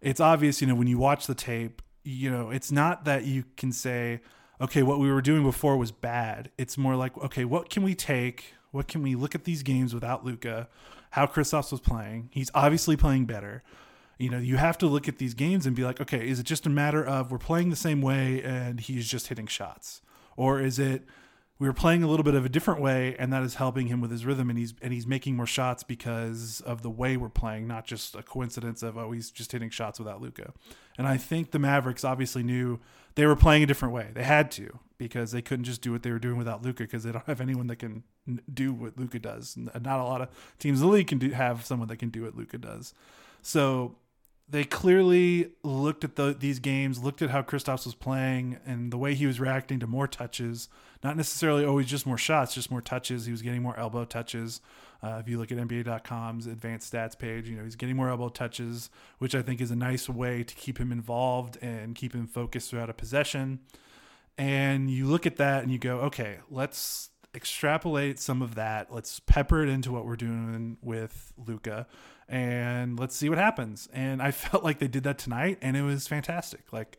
it's 0.05 0.21
obvious, 0.21 0.61
you 0.61 0.67
know, 0.67 0.75
when 0.75 0.87
you 0.87 0.99
watch 0.99 1.27
the 1.27 1.35
tape, 1.35 1.81
you 2.05 2.31
know, 2.31 2.51
it's 2.51 2.71
not 2.71 3.07
that 3.07 3.25
you 3.25 3.45
can 3.57 3.73
say, 3.73 4.21
okay, 4.61 4.83
what 4.83 5.01
we 5.01 5.11
were 5.11 5.23
doing 5.23 5.43
before 5.43 5.79
was 5.79 5.91
bad. 5.91 6.51
It's 6.59 6.77
more 6.77 6.95
like, 6.95 7.17
okay, 7.17 7.47
what 7.47 7.71
can 7.71 7.83
we 7.83 7.95
take? 7.95 8.55
What 8.71 8.87
can 8.87 9.03
we 9.03 9.15
look 9.15 9.35
at 9.35 9.45
these 9.45 9.63
games 9.63 9.95
without 9.95 10.25
Luka? 10.25 10.69
How 11.13 11.27
Kristaps 11.27 11.73
was 11.73 11.81
playing. 11.81 12.29
He's 12.33 12.51
obviously 12.55 12.97
playing 12.97 13.25
better. 13.25 13.63
You 14.19 14.29
know, 14.29 14.39
you 14.39 14.59
have 14.59 14.77
to 14.79 14.87
look 14.87 15.09
at 15.09 15.17
these 15.17 15.33
games 15.33 15.65
and 15.65 15.75
be 15.75 15.85
like, 15.85 16.01
okay, 16.01 16.29
is 16.29 16.39
it 16.39 16.45
just 16.45 16.67
a 16.67 16.71
matter 16.71 17.03
of 17.03 17.33
we're 17.33 17.39
playing 17.39 17.71
the 17.71 17.77
same 17.77 18.03
way 18.03 18.43
and 18.43 18.81
he's 18.81 19.09
just 19.09 19.29
hitting 19.29 19.47
shots? 19.47 20.03
Or 20.37 20.61
is 20.61 20.79
it 20.79 21.05
we 21.59 21.69
were 21.69 21.75
playing 21.75 22.03
a 22.03 22.09
little 22.09 22.25
bit 22.25 22.35
of 22.35 22.45
a 22.45 22.49
different 22.49 22.81
way, 22.81 23.15
and 23.19 23.33
that 23.33 23.43
is 23.43 23.55
helping 23.57 23.87
him 23.87 24.01
with 24.01 24.11
his 24.11 24.27
rhythm, 24.27 24.51
and 24.51 24.59
he's 24.59 24.75
and 24.83 24.93
he's 24.93 25.07
making 25.07 25.37
more 25.37 25.47
shots 25.47 25.83
because 25.85 26.61
of 26.63 26.83
the 26.83 26.91
way 26.91 27.17
we're 27.17 27.29
playing, 27.29 27.69
not 27.69 27.87
just 27.87 28.17
a 28.17 28.23
coincidence 28.23 28.83
of 28.83 28.99
oh 28.99 29.13
he's 29.13 29.31
just 29.31 29.53
hitting 29.53 29.71
shots 29.71 29.99
without 29.99 30.21
Luka. 30.21 30.53
And 30.99 31.07
I 31.07 31.17
think 31.17 31.53
the 31.53 31.59
Mavericks 31.59 32.05
obviously 32.05 32.43
knew 32.43 32.81
they 33.15 33.27
were 33.27 33.37
playing 33.37 33.63
a 33.63 33.67
different 33.67 33.95
way. 33.95 34.11
They 34.15 34.25
had 34.25 34.51
to 34.53 34.81
because 34.99 35.33
they 35.33 35.43
couldn't 35.43 35.65
just 35.65 35.81
do 35.81 35.93
what 35.93 36.03
they 36.03 36.11
were 36.11 36.19
doing 36.19 36.39
without 36.39 36.63
Luka 36.63 36.85
because 36.85 37.05
they 37.05 37.13
don't 37.13 37.25
have 37.27 37.41
anyone 37.41 37.69
that 37.69 37.77
can 37.77 38.03
do 38.53 38.73
what 38.73 38.99
Luka 38.99 39.21
does. 39.21 39.57
Not 39.57 40.01
a 40.01 40.05
lot 40.05 40.23
of 40.23 40.29
teams 40.59 40.81
in 40.81 40.87
the 40.87 40.93
league 40.93 41.07
can 41.07 41.19
do, 41.19 41.31
have 41.31 41.65
someone 41.65 41.89
that 41.89 41.99
can 41.99 42.11
do 42.11 42.23
what 42.23 42.37
Luka 42.37 42.59
does. 42.59 42.95
So 43.43 43.97
they 44.49 44.65
clearly 44.65 45.53
looked 45.63 46.05
at 46.05 46.17
the, 46.17 46.37
these 46.39 46.59
games, 46.59 47.03
looked 47.03 47.23
at 47.23 47.31
how 47.31 47.43
Kristaps 47.43 47.87
was 47.87 47.95
playing 47.95 48.59
and 48.67 48.93
the 48.93 48.99
way 48.99 49.15
he 49.15 49.27
was 49.27 49.41
reacting 49.41 49.81
to 49.81 49.87
more 49.87 50.07
touches. 50.07 50.69
Not 51.03 51.17
necessarily 51.17 51.65
always 51.65 51.87
just 51.87 52.07
more 52.07 52.19
shots, 52.19 52.55
just 52.55 52.71
more 52.71 52.83
touches. 52.83 53.25
He 53.25 53.33
was 53.33 53.43
getting 53.43 53.63
more 53.63 53.79
elbow 53.79 54.05
touches. 54.05 54.61
Uh, 55.03 55.19
if 55.21 55.29
you 55.29 55.39
look 55.39 55.51
at 55.51 55.59
NBA.com's 55.59 56.47
advanced 56.47 56.93
stats 56.93 57.19
page, 57.19 57.49
you 57.49 57.57
know 57.57 57.65
he's 57.65 57.77
getting 57.77 57.97
more 57.97 58.09
elbow 58.09 58.29
touches, 58.29 58.91
which 59.19 59.35
I 59.35 59.43
think 59.43 59.61
is 59.61 59.71
a 59.71 59.77
nice 59.77 60.09
way 60.09 60.45
to 60.45 60.55
keep 60.55 60.79
him 60.79 60.93
involved 60.93 61.59
and 61.63 61.95
keep 61.95 62.15
him 62.15 62.27
focused 62.27 62.71
throughout 62.71 62.91
a 62.91 62.95
possession. 62.95 63.61
And 64.37 64.91
you 64.91 65.07
look 65.07 65.27
at 65.27 65.37
that 65.37 65.63
and 65.63 65.73
you 65.73 65.79
go, 65.79 66.01
okay, 66.01 66.39
let's 66.51 67.11
extrapolate 67.35 68.19
some 68.19 68.43
of 68.43 68.55
that. 68.55 68.93
Let's 68.93 69.21
pepper 69.21 69.63
it 69.63 69.69
into 69.69 69.93
what 69.93 70.07
we're 70.07 70.17
doing 70.17 70.79
with 70.83 71.33
Luka 71.37 71.87
and 72.29 72.99
let's 72.99 73.15
see 73.17 73.29
what 73.29 73.39
happens. 73.39 73.89
And 73.93 74.23
I 74.23 74.31
felt 74.33 74.65
like 74.65 74.79
they 74.79 74.89
did 74.89 75.05
that 75.05 75.19
tonight, 75.19 75.59
and 75.61 75.77
it 75.77 75.83
was 75.83 76.07
fantastic. 76.07 76.73
Like 76.73 76.99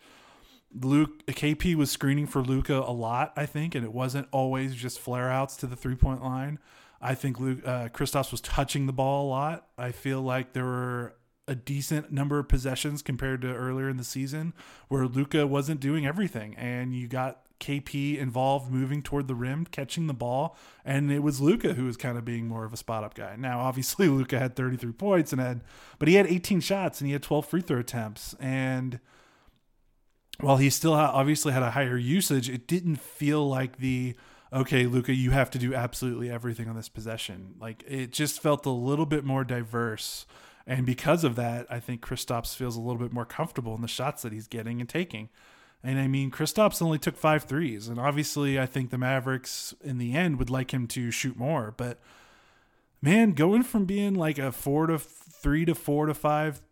Luke, 0.74 1.25
KP 1.27 1.75
was 1.75 1.92
screening 1.92 2.27
for 2.27 2.42
Luka 2.42 2.75
a 2.75 2.92
lot, 2.92 3.34
I 3.36 3.46
think, 3.46 3.75
and 3.75 3.84
it 3.84 3.94
wasn't 3.94 4.27
always 4.32 4.75
just 4.75 5.00
flare 5.00 5.32
outs 5.32 5.56
to 5.58 5.68
the 5.68 5.75
three 5.75 5.96
point 5.96 6.24
line. 6.24 6.60
I 7.01 7.13
think 7.13 7.39
Luke 7.39 7.60
uh, 7.65 7.89
Kristaps 7.89 8.32
was 8.32 8.42
touching 8.42 8.86
the 8.86 8.94
ball 8.94 9.27
a 9.27 9.30
lot. 9.30 9.68
I 9.77 9.92
feel 9.92 10.22
like 10.22 10.54
there 10.54 10.65
were 10.65 11.15
a 11.48 11.56
decent 11.56 12.12
number 12.12 12.40
of 12.40 12.48
possessions 12.48 13.02
compared 13.02 13.42
to 13.42 13.54
earlier 13.54 13.88
in 13.88 13.98
the 13.98 14.04
season 14.04 14.54
where 14.88 15.06
Luka 15.08 15.46
wasn't 15.46 15.80
doing 15.80 16.06
everything, 16.06 16.56
and 16.56 16.94
you 16.94 17.08
got 17.08 17.42
KP 17.60 18.18
involved 18.18 18.72
moving 18.72 19.02
toward 19.02 19.28
the 19.28 19.36
rim, 19.36 19.66
catching 19.66 20.08
the 20.08 20.14
ball, 20.14 20.58
and 20.84 21.12
it 21.12 21.20
was 21.20 21.40
Luka 21.40 21.74
who 21.74 21.86
was 21.86 21.98
kind 21.98 22.18
of 22.18 22.25
being 22.25 22.48
more 22.48 22.66
of 22.66 22.74
a 22.74 22.78
spot 22.78 23.04
up 23.04 23.14
guy. 23.14 23.36
Now, 23.38 23.60
obviously, 23.60 24.08
Luka 24.10 24.40
had 24.40 24.56
33 24.56 24.92
points 24.94 25.32
and 25.32 25.42
had, 25.42 25.62
but 26.00 26.08
he 26.08 26.16
had 26.16 26.28
18 26.28 26.60
shots 26.60 27.00
and 27.00 27.08
he 27.08 27.14
had 27.14 27.24
12 27.24 27.46
free 27.46 27.62
throw 27.62 27.80
attempts. 27.80 28.36
And 28.40 29.00
while 30.40 30.58
he 30.58 30.70
still 30.70 30.94
obviously 30.94 31.54
had 31.54 31.64
a 31.64 31.72
higher 31.72 31.98
usage, 31.98 32.50
it 32.50 32.68
didn't 32.68 32.98
feel 32.98 33.48
like 33.48 33.78
the 33.78 34.16
okay, 34.54 34.86
Luka, 34.86 35.14
you 35.14 35.32
have 35.32 35.50
to 35.52 35.60
do 35.60 35.74
absolutely 35.74 36.30
everything 36.30 36.70
on 36.70 36.75
this 36.75 36.88
possession. 36.88 37.56
Like 37.60 37.84
it 37.88 38.12
just 38.12 38.42
felt 38.42 38.66
a 38.66 38.70
little 38.72 39.06
bit 39.06 39.25
more 39.25 39.44
diverse. 39.44 40.25
And 40.67 40.86
because 40.86 41.24
of 41.24 41.36
that, 41.36 41.67
I 41.69 41.79
think 41.79 42.01
Kristaps 42.01 42.55
feels 42.55 42.75
a 42.75 42.81
little 42.81 43.01
bit 43.01 43.13
more 43.13 43.25
comfortable 43.25 43.75
in 43.75 43.81
the 43.81 43.88
shots 43.88 44.24
that 44.24 44.34
he's 44.34 44.48
getting 44.48 44.79
and 44.79 44.89
taking. 44.89 45.29
And 45.84 46.00
I 46.00 46.07
mean, 46.07 46.31
Kristaps 46.31 46.81
only 46.81 46.98
took 46.98 47.15
five 47.15 47.43
threes, 47.43 47.88
and 47.88 48.00
obviously, 48.00 48.60
I 48.60 48.65
think 48.65 48.89
the 48.89 48.98
Mavericks 48.98 49.75
in 49.84 50.00
the 50.00 50.15
end 50.15 50.39
would 50.39 50.50
like 50.50 50.74
him 50.74 50.88
to 50.88 51.12
shoot 51.12 51.38
more. 51.38 51.75
But 51.77 52.00
man, 53.03 53.34
going 53.34 53.62
from 53.62 53.86
being 53.86 54.15
like 54.15 54.39
a 54.39 54.51
four 54.51 54.88
to 54.88 54.98
three 54.98 55.63
to 55.65 55.75
four 55.75 56.07
to 56.07 56.15
five 56.15 56.63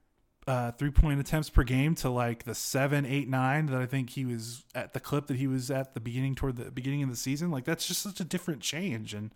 uh, 0.47 0.71
three 0.71 0.89
point 0.89 1.19
attempts 1.19 1.49
per 1.49 1.63
game 1.63 1.93
to 1.95 2.09
like 2.09 2.43
the 2.43 2.55
seven, 2.55 3.05
eight, 3.05 3.29
nine 3.29 3.67
that 3.67 3.79
I 3.79 3.85
think 3.85 4.09
he 4.09 4.25
was 4.25 4.65
at 4.73 4.93
the 4.93 4.99
clip 4.99 5.27
that 5.27 5.37
he 5.37 5.47
was 5.47 5.69
at 5.69 5.93
the 5.93 5.99
beginning 5.99 6.33
toward 6.33 6.57
the 6.57 6.71
beginning 6.71 7.03
of 7.03 7.09
the 7.09 7.15
season, 7.15 7.51
like 7.51 7.65
that's 7.65 7.87
just 7.87 8.01
such 8.01 8.19
a 8.19 8.25
different 8.25 8.61
change, 8.61 9.13
and 9.13 9.31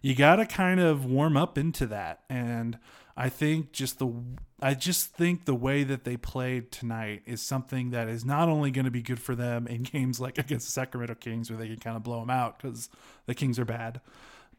you 0.00 0.14
got 0.14 0.36
to 0.36 0.46
kind 0.46 0.80
of 0.80 1.04
warm 1.04 1.36
up 1.36 1.58
into 1.58 1.86
that. 1.86 2.20
And 2.30 2.78
I 3.20 3.28
think 3.30 3.72
just 3.72 3.98
the 3.98 4.12
I 4.60 4.74
just 4.74 5.12
think 5.12 5.44
the 5.44 5.54
way 5.54 5.82
that 5.82 6.04
they 6.04 6.16
played 6.16 6.70
tonight 6.70 7.22
is 7.26 7.42
something 7.42 7.90
that 7.90 8.08
is 8.08 8.24
not 8.24 8.48
only 8.48 8.70
going 8.70 8.84
to 8.84 8.92
be 8.92 9.02
good 9.02 9.18
for 9.18 9.34
them 9.34 9.66
in 9.66 9.82
games 9.94 10.20
like 10.20 10.38
against 10.38 10.66
the 10.66 10.72
Sacramento 10.72 11.16
Kings 11.16 11.50
where 11.50 11.58
they 11.58 11.66
can 11.66 11.78
kind 11.78 11.96
of 11.96 12.04
blow 12.04 12.20
them 12.20 12.30
out 12.30 12.58
because 12.58 12.88
the 13.26 13.34
Kings 13.34 13.58
are 13.58 13.64
bad, 13.64 14.00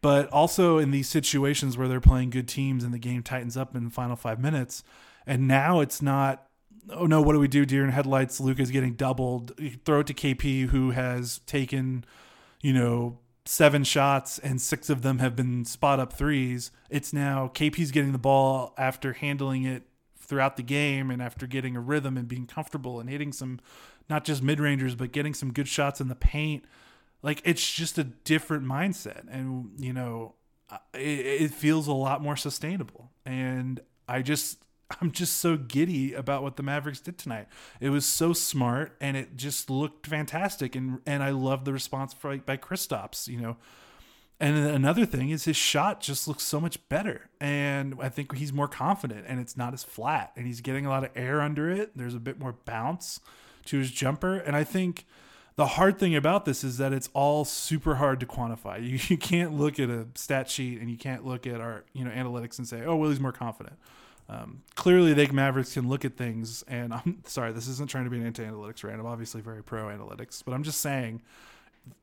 but 0.01 0.27
also 0.27 0.77
in 0.77 0.91
these 0.91 1.07
situations 1.07 1.77
where 1.77 1.87
they're 1.87 2.01
playing 2.01 2.31
good 2.31 2.49
teams 2.49 2.83
and 2.83 2.93
the 2.93 2.99
game 2.99 3.23
tightens 3.23 3.55
up 3.55 3.77
in 3.77 3.85
the 3.85 3.89
final 3.89 4.17
five 4.17 4.41
minutes. 4.41 4.83
And 5.25 5.47
now 5.47 5.79
it's 5.79 6.01
not, 6.01 6.45
oh 6.91 7.05
no, 7.05 7.21
what 7.21 7.33
do 7.33 7.39
we 7.39 7.47
do? 7.47 7.65
Deer 7.65 7.85
in 7.85 7.91
headlights. 7.91 8.41
Luke 8.41 8.59
is 8.59 8.71
getting 8.71 8.93
doubled. 8.93 9.53
throw 9.85 10.01
it 10.01 10.07
to 10.07 10.13
KP, 10.13 10.67
who 10.67 10.91
has 10.91 11.39
taken, 11.45 12.03
you 12.61 12.73
know, 12.73 13.19
seven 13.45 13.83
shots 13.83 14.39
and 14.39 14.61
six 14.61 14.89
of 14.89 15.01
them 15.01 15.19
have 15.19 15.35
been 15.35 15.65
spot 15.65 15.99
up 15.99 16.13
threes. 16.13 16.71
It's 16.89 17.13
now 17.13 17.51
KP's 17.53 17.91
getting 17.91 18.11
the 18.11 18.17
ball 18.17 18.73
after 18.77 19.13
handling 19.13 19.63
it 19.63 19.83
throughout 20.17 20.57
the 20.57 20.63
game 20.63 21.09
and 21.09 21.21
after 21.21 21.47
getting 21.47 21.75
a 21.75 21.81
rhythm 21.81 22.15
and 22.17 22.27
being 22.27 22.45
comfortable 22.45 22.99
and 22.99 23.09
hitting 23.09 23.33
some 23.33 23.59
not 24.09 24.23
just 24.23 24.43
mid 24.43 24.59
rangers 24.59 24.95
but 24.95 25.11
getting 25.11 25.33
some 25.33 25.51
good 25.51 25.67
shots 25.67 25.99
in 25.99 26.07
the 26.07 26.15
paint. 26.15 26.63
Like 27.21 27.41
it's 27.43 27.69
just 27.71 27.97
a 27.97 28.03
different 28.05 28.65
mindset, 28.65 29.25
and 29.29 29.71
you 29.77 29.91
know, 29.91 30.35
it, 30.93 30.99
it 31.41 31.51
feels 31.51 31.87
a 31.87 31.93
lot 31.93 32.21
more 32.21 32.37
sustainable. 32.37 33.11
And 33.25 33.81
I 34.07 34.21
just 34.21 34.63
I'm 35.01 35.11
just 35.11 35.37
so 35.37 35.57
giddy 35.57 36.13
about 36.13 36.43
what 36.43 36.55
the 36.55 36.63
Mavericks 36.63 36.99
did 36.99 37.17
tonight. 37.17 37.47
It 37.79 37.89
was 37.89 38.05
so 38.05 38.33
smart 38.33 38.95
and 38.99 39.15
it 39.15 39.35
just 39.35 39.69
looked 39.69 40.07
fantastic 40.07 40.75
and 40.75 40.99
and 41.05 41.23
I 41.23 41.29
love 41.29 41.65
the 41.65 41.73
response 41.73 42.13
by, 42.13 42.37
by 42.37 42.57
Kristaps, 42.57 43.27
you 43.27 43.39
know. 43.39 43.57
And 44.41 44.57
another 44.57 45.05
thing 45.05 45.31
is 45.31 45.43
his 45.43 45.57
shot 45.57 45.99
just 45.99 46.25
looks 46.25 46.43
so 46.43 46.61
much 46.61 46.87
better. 46.87 47.29
And 47.41 47.95
I 48.01 48.07
think 48.07 48.35
he's 48.37 48.53
more 48.53 48.69
confident 48.69 49.25
and 49.27 49.39
it's 49.39 49.57
not 49.57 49.73
as 49.73 49.83
flat 49.83 50.31
and 50.37 50.47
he's 50.47 50.61
getting 50.61 50.85
a 50.85 50.89
lot 50.89 51.03
of 51.03 51.09
air 51.15 51.41
under 51.41 51.69
it. 51.69 51.91
There's 51.95 52.15
a 52.15 52.19
bit 52.19 52.39
more 52.39 52.55
bounce 52.65 53.19
to 53.65 53.77
his 53.77 53.91
jumper 53.91 54.37
and 54.37 54.55
I 54.55 54.63
think 54.63 55.05
the 55.55 55.67
hard 55.67 55.99
thing 55.99 56.15
about 56.15 56.45
this 56.45 56.63
is 56.63 56.77
that 56.77 56.93
it's 56.93 57.09
all 57.13 57.43
super 57.43 57.95
hard 57.95 58.21
to 58.21 58.25
quantify. 58.25 58.81
You, 58.89 58.97
you 59.09 59.17
can't 59.17 59.53
look 59.59 59.77
at 59.77 59.89
a 59.89 60.07
stat 60.15 60.49
sheet 60.49 60.79
and 60.79 60.89
you 60.89 60.95
can't 60.95 61.25
look 61.25 61.45
at 61.45 61.59
our, 61.59 61.83
you 61.91 62.05
know, 62.05 62.11
analytics 62.11 62.57
and 62.59 62.67
say, 62.67 62.85
"Oh, 62.85 62.95
well, 62.95 63.09
he's 63.09 63.19
more 63.19 63.33
confident." 63.33 63.75
Um, 64.29 64.61
clearly, 64.75 65.13
the 65.13 65.27
Mavericks 65.33 65.73
can 65.73 65.89
look 65.89 66.05
at 66.05 66.15
things, 66.15 66.63
and 66.67 66.93
I'm 66.93 67.21
sorry, 67.25 67.51
this 67.51 67.67
isn't 67.67 67.89
trying 67.89 68.03
to 68.03 68.09
be 68.09 68.17
an 68.17 68.25
anti-analytics 68.25 68.83
rant. 68.83 68.99
I'm 68.99 69.07
obviously 69.07 69.41
very 69.41 69.63
pro 69.63 69.87
analytics, 69.87 70.43
but 70.45 70.53
I'm 70.53 70.63
just 70.63 70.81
saying 70.81 71.21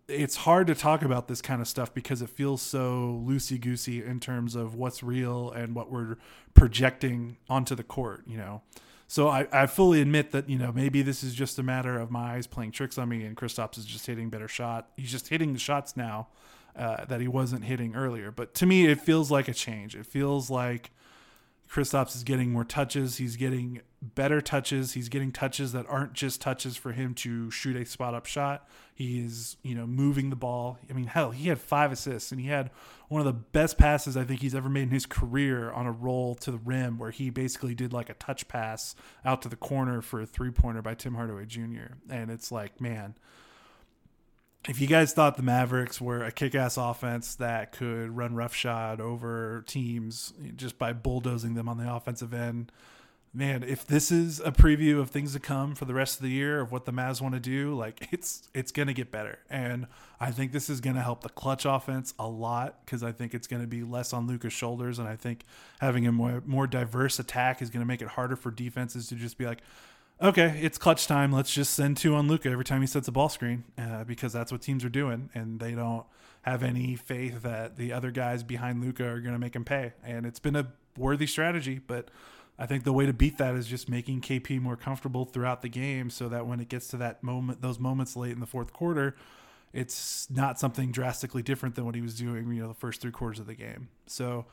it's 0.08 0.36
hard 0.36 0.66
to 0.66 0.74
talk 0.74 1.02
about 1.02 1.28
this 1.28 1.40
kind 1.40 1.60
of 1.60 1.68
stuff 1.68 1.94
because 1.94 2.22
it 2.22 2.28
feels 2.28 2.62
so 2.62 3.22
loosey 3.24 3.60
goosey 3.60 4.04
in 4.04 4.18
terms 4.18 4.56
of 4.56 4.74
what's 4.74 5.02
real 5.02 5.50
and 5.50 5.74
what 5.74 5.90
we're 5.90 6.16
projecting 6.54 7.36
onto 7.48 7.76
the 7.76 7.84
court. 7.84 8.22
You 8.26 8.38
know, 8.38 8.62
so 9.06 9.28
I, 9.28 9.46
I 9.52 9.66
fully 9.66 10.00
admit 10.00 10.32
that 10.32 10.48
you 10.48 10.58
know 10.58 10.72
maybe 10.72 11.02
this 11.02 11.22
is 11.22 11.32
just 11.32 11.60
a 11.60 11.62
matter 11.62 11.96
of 11.98 12.10
my 12.10 12.34
eyes 12.34 12.48
playing 12.48 12.72
tricks 12.72 12.98
on 12.98 13.08
me, 13.08 13.24
and 13.24 13.36
Kristaps 13.36 13.78
is 13.78 13.84
just 13.84 14.06
hitting 14.06 14.30
better 14.30 14.48
shot. 14.48 14.88
He's 14.96 15.12
just 15.12 15.28
hitting 15.28 15.52
the 15.52 15.60
shots 15.60 15.96
now 15.96 16.28
uh, 16.74 17.04
that 17.04 17.20
he 17.20 17.28
wasn't 17.28 17.64
hitting 17.64 17.94
earlier. 17.94 18.32
But 18.32 18.52
to 18.54 18.66
me, 18.66 18.86
it 18.86 19.00
feels 19.00 19.30
like 19.30 19.46
a 19.46 19.54
change. 19.54 19.94
It 19.94 20.06
feels 20.06 20.50
like 20.50 20.90
Kristaps 21.68 22.14
is 22.14 22.22
getting 22.22 22.52
more 22.52 22.64
touches. 22.64 23.16
He's 23.16 23.36
getting 23.36 23.80
better 24.00 24.40
touches. 24.40 24.92
He's 24.92 25.08
getting 25.08 25.32
touches 25.32 25.72
that 25.72 25.84
aren't 25.88 26.12
just 26.12 26.40
touches 26.40 26.76
for 26.76 26.92
him 26.92 27.14
to 27.14 27.50
shoot 27.50 27.76
a 27.76 27.84
spot 27.84 28.14
up 28.14 28.26
shot. 28.26 28.68
He's, 28.94 29.56
you 29.62 29.74
know, 29.74 29.86
moving 29.86 30.30
the 30.30 30.36
ball. 30.36 30.78
I 30.88 30.92
mean, 30.92 31.06
hell, 31.06 31.32
he 31.32 31.48
had 31.48 31.58
five 31.60 31.92
assists 31.92 32.30
and 32.30 32.40
he 32.40 32.48
had 32.48 32.70
one 33.08 33.20
of 33.20 33.26
the 33.26 33.32
best 33.32 33.78
passes 33.78 34.16
I 34.16 34.24
think 34.24 34.40
he's 34.40 34.54
ever 34.54 34.68
made 34.68 34.84
in 34.84 34.90
his 34.90 35.06
career 35.06 35.70
on 35.72 35.86
a 35.86 35.92
roll 35.92 36.34
to 36.36 36.50
the 36.50 36.58
rim 36.58 36.98
where 36.98 37.10
he 37.10 37.30
basically 37.30 37.74
did 37.74 37.92
like 37.92 38.10
a 38.10 38.14
touch 38.14 38.48
pass 38.48 38.94
out 39.24 39.42
to 39.42 39.48
the 39.48 39.56
corner 39.56 40.02
for 40.02 40.20
a 40.20 40.26
three 40.26 40.50
pointer 40.50 40.82
by 40.82 40.94
Tim 40.94 41.14
Hardaway 41.14 41.46
Jr. 41.46 41.94
And 42.08 42.30
it's 42.30 42.52
like, 42.52 42.80
man, 42.80 43.16
if 44.68 44.80
you 44.80 44.86
guys 44.86 45.12
thought 45.12 45.36
the 45.36 45.42
Mavericks 45.42 46.00
were 46.00 46.24
a 46.24 46.32
kick-ass 46.32 46.76
offense 46.76 47.36
that 47.36 47.72
could 47.72 48.16
run 48.16 48.34
roughshod 48.34 49.00
over 49.00 49.64
teams 49.66 50.32
just 50.56 50.78
by 50.78 50.92
bulldozing 50.92 51.54
them 51.54 51.68
on 51.68 51.78
the 51.78 51.92
offensive 51.92 52.34
end, 52.34 52.72
man, 53.32 53.62
if 53.62 53.86
this 53.86 54.10
is 54.10 54.40
a 54.40 54.50
preview 54.50 54.98
of 54.98 55.10
things 55.10 55.34
to 55.34 55.40
come 55.40 55.74
for 55.74 55.84
the 55.84 55.94
rest 55.94 56.16
of 56.16 56.22
the 56.22 56.30
year 56.30 56.60
of 56.60 56.72
what 56.72 56.86
the 56.86 56.92
Mavs 56.92 57.20
want 57.20 57.34
to 57.34 57.40
do, 57.40 57.74
like 57.74 58.08
it's 58.10 58.48
it's 58.54 58.72
going 58.72 58.88
to 58.88 58.94
get 58.94 59.12
better. 59.12 59.38
And 59.50 59.86
I 60.18 60.30
think 60.30 60.52
this 60.52 60.68
is 60.68 60.80
going 60.80 60.96
to 60.96 61.02
help 61.02 61.22
the 61.22 61.28
clutch 61.28 61.64
offense 61.64 62.14
a 62.18 62.26
lot 62.26 62.84
because 62.84 63.02
I 63.02 63.12
think 63.12 63.34
it's 63.34 63.46
going 63.46 63.62
to 63.62 63.68
be 63.68 63.82
less 63.82 64.12
on 64.12 64.26
Luka's 64.26 64.52
shoulders, 64.52 64.98
and 64.98 65.06
I 65.06 65.16
think 65.16 65.44
having 65.80 66.06
a 66.06 66.12
more 66.12 66.42
more 66.46 66.66
diverse 66.66 67.18
attack 67.18 67.62
is 67.62 67.70
going 67.70 67.82
to 67.82 67.86
make 67.86 68.02
it 68.02 68.08
harder 68.08 68.36
for 68.36 68.50
defenses 68.50 69.08
to 69.08 69.14
just 69.14 69.38
be 69.38 69.46
like 69.46 69.60
okay, 70.20 70.58
it's 70.62 70.78
clutch 70.78 71.06
time. 71.06 71.32
Let's 71.32 71.52
just 71.52 71.74
send 71.74 71.96
two 71.96 72.14
on 72.14 72.28
Luka 72.28 72.48
every 72.48 72.64
time 72.64 72.80
he 72.80 72.86
sets 72.86 73.08
a 73.08 73.12
ball 73.12 73.28
screen 73.28 73.64
uh, 73.78 74.04
because 74.04 74.32
that's 74.32 74.50
what 74.52 74.62
teams 74.62 74.84
are 74.84 74.88
doing, 74.88 75.30
and 75.34 75.60
they 75.60 75.72
don't 75.72 76.06
have 76.42 76.62
any 76.62 76.94
faith 76.94 77.42
that 77.42 77.76
the 77.76 77.92
other 77.92 78.10
guys 78.10 78.42
behind 78.42 78.80
Luka 78.80 79.04
are 79.04 79.20
going 79.20 79.34
to 79.34 79.38
make 79.38 79.56
him 79.56 79.64
pay. 79.64 79.92
And 80.04 80.24
it's 80.24 80.38
been 80.38 80.54
a 80.56 80.68
worthy 80.96 81.26
strategy, 81.26 81.80
but 81.84 82.08
I 82.58 82.66
think 82.66 82.84
the 82.84 82.92
way 82.92 83.04
to 83.04 83.12
beat 83.12 83.36
that 83.38 83.54
is 83.54 83.66
just 83.66 83.88
making 83.88 84.20
KP 84.20 84.60
more 84.60 84.76
comfortable 84.76 85.24
throughout 85.24 85.62
the 85.62 85.68
game, 85.68 86.08
so 86.08 86.28
that 86.28 86.46
when 86.46 86.60
it 86.60 86.68
gets 86.68 86.88
to 86.88 86.96
that 86.98 87.22
moment, 87.22 87.62
those 87.62 87.78
moments 87.78 88.16
late 88.16 88.32
in 88.32 88.40
the 88.40 88.46
fourth 88.46 88.72
quarter. 88.72 89.16
it's 89.72 90.26
not 90.30 90.58
something 90.58 90.90
drastically 90.90 91.42
different 91.42 91.74
than 91.74 91.84
what 91.84 91.94
he 91.94 92.00
was 92.00 92.14
doing, 92.14 92.50
you 92.50 92.62
know, 92.62 92.68
the 92.68 92.74
first 92.74 93.00
three 93.02 93.10
quarters 93.10 93.38
of 93.38 93.46
the 93.46 93.54
game. 93.54 93.88
So 94.06 94.46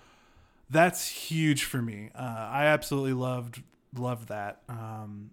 that's 0.70 1.08
huge 1.08 1.64
for 1.64 1.82
me. 1.82 2.10
Uh, 2.14 2.50
I 2.52 2.66
absolutely 2.66 3.14
loved 3.14 3.62
loved 3.96 4.28
that, 4.30 4.62
um, 4.68 5.30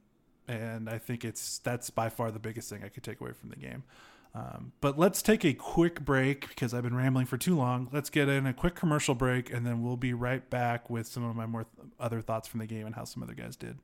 and 0.50 0.88
I 0.88 0.99
think 0.99 1.25
it's 1.25 1.59
that's 1.59 1.90
by 1.90 2.09
far 2.09 2.30
the 2.30 2.38
biggest 2.38 2.69
thing 2.69 2.83
I 2.85 2.88
could 2.88 3.02
take 3.02 3.21
away 3.21 3.33
from 3.33 3.50
the 3.50 3.57
game. 3.57 3.85
Um, 4.35 4.73
but 4.80 4.99
let's 4.99 5.23
take 5.23 5.45
a 5.45 5.52
quick 5.52 6.04
break 6.04 6.49
because 6.49 6.73
I've 6.73 6.85
been 6.85 6.95
rambling 6.95 7.26
for 7.26 7.37
too 7.37 7.57
long. 7.57 7.88
Let's 7.92 8.11
get 8.11 8.28
in 8.28 8.47
a 8.47 8.52
quick 8.52 8.75
commercial 8.76 9.14
break, 9.14 9.52
and 9.52 9.66
then 9.66 9.83
we'll 9.83 9.97
be 9.97 10.12
right 10.12 10.49
back 10.49 10.88
with 10.88 11.07
some 11.09 11.25
of 11.25 11.35
my 11.35 11.47
more 11.47 11.64
th- 11.64 11.88
other 11.99 12.21
thoughts 12.21 12.47
from 12.47 12.61
the 12.61 12.66
game 12.66 12.87
and 12.87 12.95
how 12.95 13.04
some 13.04 13.23
other 13.23 13.35
guys 13.35 13.57
did. 13.57 13.78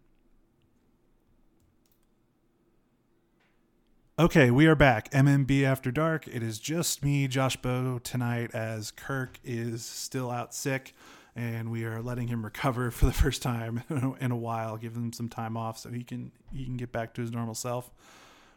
Okay, 4.18 4.50
we 4.50 4.66
are 4.66 4.76
back. 4.76 5.11
MMB 5.11 5.64
After 5.64 5.90
Dark. 5.90 6.26
It 6.28 6.42
is 6.42 6.58
just 6.58 7.04
me, 7.04 7.28
Josh 7.28 7.56
Bowe, 7.56 7.99
tonight 7.99 8.54
as 8.54 8.90
Kirk 8.90 9.38
is 9.44 9.85
still 9.85 10.30
out 10.30 10.54
sick, 10.54 10.94
and 11.37 11.71
we 11.71 11.85
are 11.85 12.00
letting 12.00 12.26
him 12.26 12.43
recover 12.43 12.90
for 12.90 13.05
the 13.05 13.12
first 13.12 13.43
time 13.43 13.83
in 14.21 14.33
a 14.33 14.37
while, 14.37 14.76
giving 14.76 15.05
him 15.05 15.12
some 15.12 15.28
time 15.28 15.57
off 15.57 15.78
so 15.78 15.90
he 15.90 16.02
can 16.02 16.33
he 16.52 16.64
can 16.64 16.76
get 16.76 16.90
back 16.90 17.14
to 17.14 17.21
his 17.21 17.31
normal 17.31 17.55
self. 17.55 17.90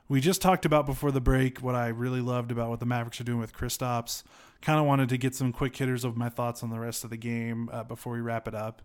We 0.07 0.21
just 0.21 0.41
talked 0.41 0.65
about 0.65 0.87
before 0.87 1.11
the 1.11 1.21
break 1.21 1.59
what 1.59 1.75
I 1.75 1.89
really 1.89 2.21
loved 2.21 2.51
about 2.51 2.69
what 2.69 2.79
the 2.79 2.87
Mavericks 2.87 3.21
are 3.21 3.25
doing 3.25 3.39
with 3.39 3.53
Kristaps. 3.53 4.23
Kind 4.61 4.79
of 4.79 4.85
wanted 4.87 5.09
to 5.09 5.17
get 5.17 5.35
some 5.35 5.53
quick 5.53 5.75
hitters 5.75 6.03
of 6.03 6.17
my 6.17 6.29
thoughts 6.29 6.63
on 6.63 6.71
the 6.71 6.79
rest 6.79 7.03
of 7.03 7.11
the 7.11 7.17
game 7.17 7.69
uh, 7.71 7.83
before 7.83 8.13
we 8.13 8.19
wrap 8.19 8.47
it 8.47 8.55
up. 8.55 8.81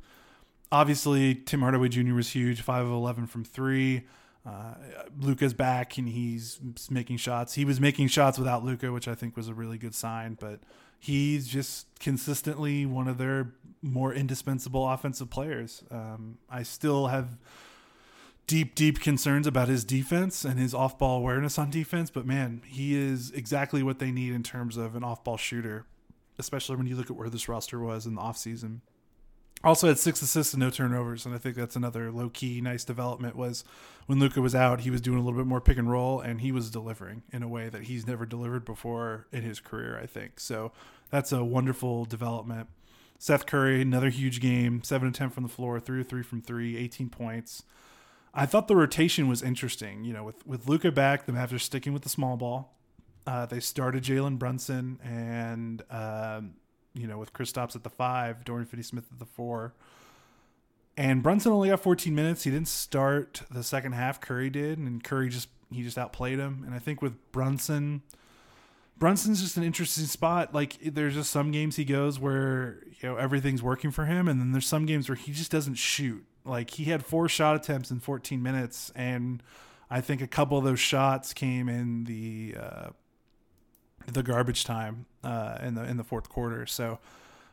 Obviously, 0.70 1.34
Tim 1.34 1.60
Hardaway 1.60 1.88
Jr. 1.88 2.14
was 2.14 2.30
huge, 2.30 2.60
five 2.60 2.84
of 2.84 2.92
eleven 2.92 3.26
from 3.26 3.44
three. 3.44 4.04
Uh, 4.46 4.74
Luka's 5.18 5.54
back 5.54 5.96
and 5.96 6.06
he's 6.06 6.60
making 6.90 7.16
shots. 7.16 7.54
He 7.54 7.64
was 7.64 7.80
making 7.80 8.08
shots 8.08 8.38
without 8.38 8.62
Luka, 8.62 8.92
which 8.92 9.08
I 9.08 9.14
think 9.14 9.38
was 9.38 9.48
a 9.48 9.54
really 9.54 9.78
good 9.78 9.94
sign. 9.94 10.36
But 10.38 10.60
he's 11.04 11.46
just 11.46 11.87
consistently 12.00 12.87
one 12.87 13.08
of 13.08 13.18
their 13.18 13.52
more 13.82 14.14
indispensable 14.14 14.88
offensive 14.88 15.28
players. 15.28 15.84
Um, 15.90 16.38
I 16.49 16.62
still 16.62 17.08
have 17.08 17.37
deep, 18.46 18.75
deep 18.75 19.00
concerns 19.00 19.46
about 19.46 19.68
his 19.68 19.84
defense 19.84 20.46
and 20.46 20.58
his 20.58 20.73
off 20.73 20.99
ball 20.99 21.18
awareness 21.18 21.58
on 21.58 21.68
defense. 21.68 22.08
But 22.08 22.25
man, 22.25 22.62
he 22.64 22.96
is 22.96 23.30
exactly 23.32 23.82
what 23.82 23.99
they 23.99 24.11
need 24.11 24.32
in 24.32 24.42
terms 24.42 24.78
of 24.78 24.96
an 24.96 25.04
off 25.04 25.23
ball 25.23 25.37
shooter, 25.37 25.84
especially 26.38 26.76
when 26.76 26.87
you 26.87 26.96
look 26.96 27.11
at 27.11 27.16
where 27.16 27.28
this 27.28 27.50
roster 27.50 27.78
was 27.78 28.06
in 28.06 28.14
the 28.14 28.23
offseason. 28.23 28.80
Also 29.62 29.88
had 29.88 29.99
six 29.99 30.20
assists 30.20 30.52
and 30.52 30.61
no 30.61 30.68
turnovers, 30.68 31.25
and 31.25 31.34
I 31.34 31.38
think 31.38 31.56
that's 31.56 31.76
another 31.76 32.11
low 32.11 32.28
key 32.28 32.61
nice 32.61 32.84
development. 32.84 33.34
Was 33.34 33.64
when 34.06 34.18
Luca 34.18 34.42
was 34.42 34.54
out, 34.54 34.80
he 34.80 34.90
was 34.90 35.00
doing 35.00 35.18
a 35.18 35.23
little 35.23 35.38
bit 35.38 35.46
more 35.46 35.61
pick 35.61 35.78
and 35.78 35.90
roll, 35.90 36.20
and 36.20 36.42
he 36.42 36.52
was 36.52 36.70
delivering 36.70 37.23
in 37.32 37.42
a 37.42 37.49
way 37.49 37.70
that 37.70 37.84
he's 37.84 38.06
never 38.06 38.26
delivered 38.26 38.64
before 38.64 39.26
in 39.32 39.42
his 39.42 39.61
career. 39.61 39.99
I 39.99 40.06
think 40.06 40.38
so. 40.38 40.73
That's 41.11 41.32
a 41.32 41.44
wonderful 41.44 42.04
development. 42.04 42.68
Seth 43.18 43.46
Curry, 43.46 43.80
another 43.80 44.11
huge 44.11 44.40
game, 44.40 44.82
seven 44.82 45.11
to 45.11 45.18
ten 45.18 45.30
from 45.30 45.44
the 45.44 45.49
floor, 45.49 45.80
three 45.80 46.02
to 46.02 46.08
three 46.08 46.23
from 46.23 46.42
three, 46.42 46.76
18 46.76 47.08
points. 47.08 47.62
I 48.34 48.46
thought 48.46 48.68
the 48.68 48.76
rotation 48.76 49.28
was 49.28 49.42
interesting. 49.42 50.04
You 50.04 50.12
know, 50.12 50.25
with 50.25 50.46
with 50.46 50.68
Luka 50.68 50.90
back, 50.92 51.25
the 51.25 51.32
Mavs 51.32 51.54
are 51.54 51.58
sticking 51.58 51.94
with 51.94 52.02
the 52.02 52.08
small 52.08 52.37
ball. 52.37 52.75
Uh, 53.26 53.46
they 53.46 53.61
started 53.61 54.02
Jalen 54.02 54.38
Brunson 54.38 54.99
and 55.02 55.82
um, 55.90 56.54
you 56.94 57.06
know, 57.06 57.18
with 57.18 57.32
Kristaps 57.32 57.74
at 57.76 57.82
the 57.82 57.90
five, 57.90 58.44
Dorian 58.44 58.66
Finney-Smith 58.66 59.06
at 59.12 59.18
the 59.18 59.26
four. 59.26 59.74
And 60.96 61.22
Brunson 61.22 61.52
only 61.52 61.70
got 61.70 61.80
14 61.80 62.14
minutes. 62.14 62.44
He 62.44 62.50
didn't 62.50 62.68
start 62.68 63.42
the 63.50 63.64
second 63.64 63.92
half. 63.92 64.20
Curry 64.20 64.48
did, 64.48 64.78
and 64.78 65.02
Curry 65.02 65.28
just 65.28 65.48
he 65.72 65.82
just 65.82 65.98
outplayed 65.98 66.38
him. 66.38 66.62
And 66.64 66.72
I 66.74 66.78
think 66.78 67.02
with 67.02 67.14
Brunson, 67.32 68.02
Brunson's 68.96 69.42
just 69.42 69.56
an 69.56 69.64
interesting 69.64 70.04
spot. 70.04 70.54
Like 70.54 70.76
there's 70.80 71.14
just 71.14 71.30
some 71.30 71.50
games 71.50 71.76
he 71.76 71.84
goes 71.84 72.20
where 72.20 72.78
you 73.00 73.08
know 73.08 73.16
everything's 73.16 73.62
working 73.62 73.90
for 73.90 74.04
him, 74.04 74.28
and 74.28 74.40
then 74.40 74.52
there's 74.52 74.68
some 74.68 74.86
games 74.86 75.08
where 75.08 75.16
he 75.16 75.32
just 75.32 75.50
doesn't 75.50 75.74
shoot. 75.74 76.24
Like 76.44 76.70
he 76.70 76.84
had 76.84 77.04
four 77.04 77.28
shot 77.28 77.56
attempts 77.56 77.90
in 77.90 77.98
14 77.98 78.40
minutes, 78.40 78.92
and 78.94 79.42
I 79.90 80.00
think 80.00 80.20
a 80.22 80.28
couple 80.28 80.58
of 80.58 80.64
those 80.64 80.80
shots 80.80 81.34
came 81.34 81.68
in 81.68 82.04
the 82.04 82.54
uh, 82.60 82.90
the 84.06 84.23
garbage 84.23 84.64
time 84.64 85.06
uh, 85.23 85.58
in 85.62 85.75
the 85.75 85.84
in 85.84 85.96
the 85.96 86.04
fourth 86.04 86.28
quarter. 86.28 86.66
So 86.66 86.99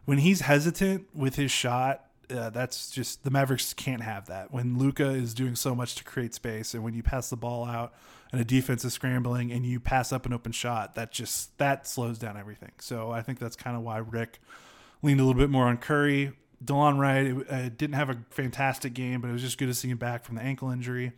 when 0.05 0.19
he's 0.19 0.41
hesitant 0.41 1.07
with 1.13 1.35
his 1.35 1.51
shot, 1.51 2.05
uh, 2.29 2.49
that's 2.49 2.89
just 2.89 3.23
the 3.23 3.31
Mavericks 3.31 3.73
can't 3.73 4.01
have 4.01 4.27
that. 4.27 4.51
When 4.51 4.77
Luka 4.77 5.09
is 5.09 5.33
doing 5.33 5.55
so 5.55 5.75
much 5.75 5.95
to 5.95 6.03
create 6.03 6.33
space, 6.33 6.73
and 6.73 6.83
when 6.83 6.93
you 6.93 7.03
pass 7.03 7.29
the 7.29 7.37
ball 7.37 7.65
out 7.65 7.93
and 8.31 8.39
a 8.39 8.45
defense 8.45 8.85
is 8.85 8.93
scrambling 8.93 9.51
and 9.51 9.65
you 9.65 9.79
pass 9.79 10.11
up 10.11 10.25
an 10.25 10.33
open 10.33 10.51
shot, 10.51 10.95
that 10.95 11.11
just 11.11 11.57
that 11.57 11.87
slows 11.87 12.17
down 12.17 12.37
everything. 12.37 12.71
So 12.79 13.11
I 13.11 13.21
think 13.21 13.39
that's 13.39 13.55
kind 13.55 13.75
of 13.75 13.83
why 13.83 13.97
Rick 13.97 14.39
leaned 15.01 15.19
a 15.19 15.23
little 15.23 15.39
bit 15.39 15.49
more 15.49 15.65
on 15.65 15.77
Curry. 15.77 16.33
Delon 16.63 16.99
Wright 16.99 17.45
uh, 17.49 17.69
didn't 17.69 17.93
have 17.95 18.09
a 18.09 18.17
fantastic 18.29 18.93
game, 18.93 19.19
but 19.21 19.29
it 19.29 19.33
was 19.33 19.41
just 19.41 19.57
good 19.57 19.67
to 19.67 19.73
see 19.73 19.89
him 19.89 19.97
back 19.97 20.23
from 20.23 20.35
the 20.35 20.41
ankle 20.41 20.69
injury. 20.69 21.11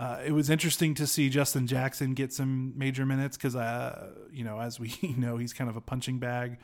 Uh, 0.00 0.18
it 0.24 0.32
was 0.32 0.48
interesting 0.48 0.94
to 0.94 1.06
see 1.06 1.28
Justin 1.28 1.66
Jackson 1.66 2.14
get 2.14 2.32
some 2.32 2.72
major 2.74 3.04
minutes 3.04 3.36
because, 3.36 3.54
uh, 3.54 4.08
you 4.32 4.44
know, 4.44 4.58
as 4.58 4.80
we 4.80 4.94
know, 5.18 5.36
he's 5.36 5.52
kind 5.52 5.68
of 5.68 5.76
a 5.76 5.80
punching 5.82 6.18
bag. 6.18 6.56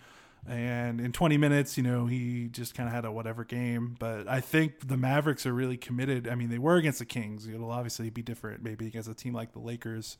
And 0.48 1.02
in 1.02 1.12
20 1.12 1.36
minutes, 1.36 1.76
you 1.76 1.82
know, 1.82 2.06
he 2.06 2.48
just 2.50 2.74
kind 2.74 2.88
of 2.88 2.94
had 2.94 3.04
a 3.04 3.12
whatever 3.12 3.44
game. 3.44 3.94
But 3.98 4.26
I 4.26 4.40
think 4.40 4.88
the 4.88 4.96
Mavericks 4.96 5.44
are 5.44 5.52
really 5.52 5.76
committed. 5.76 6.26
I 6.26 6.34
mean, 6.34 6.48
they 6.48 6.58
were 6.58 6.76
against 6.76 6.98
the 6.98 7.04
Kings. 7.04 7.46
It'll 7.46 7.70
obviously 7.70 8.08
be 8.08 8.22
different, 8.22 8.62
maybe 8.62 8.86
against 8.86 9.06
a 9.06 9.14
team 9.14 9.34
like 9.34 9.52
the 9.52 9.58
Lakers. 9.58 10.16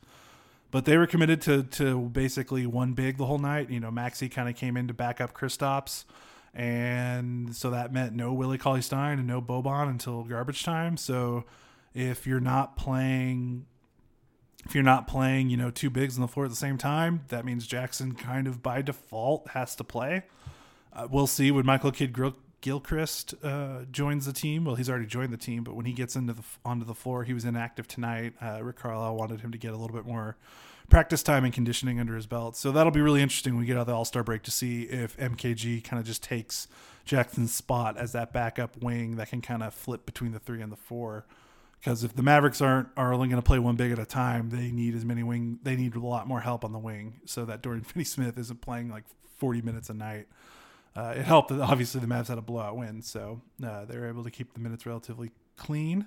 But 0.70 0.85
they 0.85 0.98
were 0.98 1.07
committed 1.07 1.40
to 1.42 1.62
to 1.62 2.11
basically 2.11 2.66
one 2.66 2.92
big 2.92 3.16
the 3.16 3.24
whole 3.24 3.38
night. 3.38 3.70
You 3.70 3.81
know, 3.81 3.90
Maxi 3.90 4.31
kind 4.31 4.46
of 4.46 4.57
came 4.57 4.76
in 4.76 4.88
to 4.88 4.94
back 4.94 5.22
up 5.22 5.33
Kristaps. 5.33 6.05
And 6.52 7.57
so 7.57 7.70
that 7.70 7.94
meant 7.94 8.12
no 8.12 8.35
Willie 8.35 8.59
Cauley 8.59 8.83
Stein 8.83 9.18
and 9.18 9.26
no 9.26 9.40
Boban 9.40 9.88
until 9.88 10.24
garbage 10.24 10.64
time. 10.64 10.98
So 10.98 11.44
if 11.96 12.26
you're 12.26 12.40
not 12.40 12.76
playing 12.76 13.66
if 14.66 14.74
you're 14.74 14.85
not 14.85 15.06
playing, 15.06 15.48
you 15.48 15.56
know, 15.56 15.70
two 15.70 15.90
bigs 15.90 16.16
on 16.16 16.22
the 16.22 16.28
floor 16.28 16.44
at 16.44 16.50
the 16.50 16.56
same 16.56 16.76
time, 16.76 17.22
that 17.28 17.44
means 17.44 17.68
Jackson 17.68 18.14
kind 18.14 18.48
of 18.48 18.62
by 18.62 18.82
default 18.82 19.48
has 19.50 19.76
to 19.76 19.85
play. 19.85 20.24
Uh, 20.92 21.06
we'll 21.09 21.28
see 21.28 21.52
when 21.52 21.64
Michael 21.64 21.92
Kidd 21.92 22.16
Gilchrist 22.61 23.35
uh, 23.44 23.85
joins 23.92 24.26
the 24.26 24.32
team. 24.32 24.64
Well, 24.64 24.74
he's 24.74 24.90
already 24.90 25.06
joined 25.06 25.32
the 25.32 25.37
team, 25.37 25.62
but 25.62 25.76
when 25.76 25.87
he 25.87 25.92
gets 25.92 26.16
into 26.16 26.32
the 26.32 26.42
onto 26.64 26.85
the 26.85 26.94
floor, 26.94 27.22
he 27.22 27.32
was 27.32 27.44
inactive 27.44 27.87
tonight. 27.87 28.35
Uh, 28.42 28.59
Rick 28.61 28.76
Carlisle 28.76 29.14
wanted 29.14 29.40
him 29.40 29.52
to 29.52 29.59
get 29.59 29.72
a 29.72 29.76
little 29.76 29.94
bit 29.94 30.04
more 30.04 30.37
practice 30.90 31.22
time 31.22 31.44
and 31.44 31.54
conditioning 31.54 32.00
under 32.00 32.16
his 32.16 32.26
belt. 32.26 32.56
So 32.56 32.72
that'll 32.72 32.90
be 32.92 33.00
really 33.00 33.22
interesting 33.22 33.54
when 33.54 33.61
we 33.61 33.66
get 33.66 33.76
out 33.76 33.82
of 33.82 33.87
the 33.87 33.94
All 33.94 34.04
Star 34.04 34.24
break 34.24 34.42
to 34.42 34.50
see 34.50 34.82
if 34.82 35.16
MKG 35.16 35.85
kind 35.85 36.00
of 36.00 36.06
just 36.06 36.24
takes 36.24 36.66
Jackson's 37.04 37.54
spot 37.54 37.96
as 37.96 38.11
that 38.12 38.32
backup 38.32 38.82
wing 38.82 39.14
that 39.14 39.28
can 39.28 39.40
kind 39.40 39.62
of 39.62 39.72
flip 39.72 40.06
between 40.06 40.32
the 40.32 40.40
three 40.40 40.61
and 40.61 40.72
the 40.72 40.76
four 40.76 41.24
because 41.87 42.03
if 42.03 42.16
the 42.16 42.22
Mavericks 42.22 42.61
aren't 42.61 42.88
are 42.96 43.14
only 43.14 43.29
going 43.29 43.40
to 43.40 43.46
play 43.46 43.61
one 43.61 43.77
big 43.77 43.92
at 43.92 44.01
a 44.01 44.05
time, 44.05 44.51
they 44.51 44.72
need 44.72 44.96
as 44.96 45.05
many 45.05 45.22
wing. 45.22 45.61
They 45.62 45.77
need 45.77 45.94
a 45.94 46.01
lot 46.01 46.27
more 46.27 46.40
help 46.40 46.64
on 46.64 46.72
the 46.72 46.81
wing 46.81 47.20
so 47.27 47.44
that 47.44 47.62
Dorian 47.62 47.85
Finney-Smith 47.85 48.37
isn't 48.37 48.61
playing 48.61 48.90
like 48.90 49.05
40 49.37 49.62
minutes 49.62 49.88
a 49.88 49.94
night. 49.94 50.27
Uh, 50.96 51.14
it 51.16 51.25
helped 51.25 51.51
that 51.51 51.61
obviously 51.61 52.01
the 52.01 52.09
Mavs 52.09 52.27
had 52.27 52.38
a 52.38 52.42
blowout 52.42 52.77
win, 52.77 53.03
so 53.03 53.40
uh, 53.64 53.85
they 53.85 53.96
were 53.96 54.09
able 54.09 54.25
to 54.25 54.33
keep 54.33 54.53
the 54.53 54.59
minutes 54.59 54.85
relatively 54.85 55.31
clean. 55.57 56.07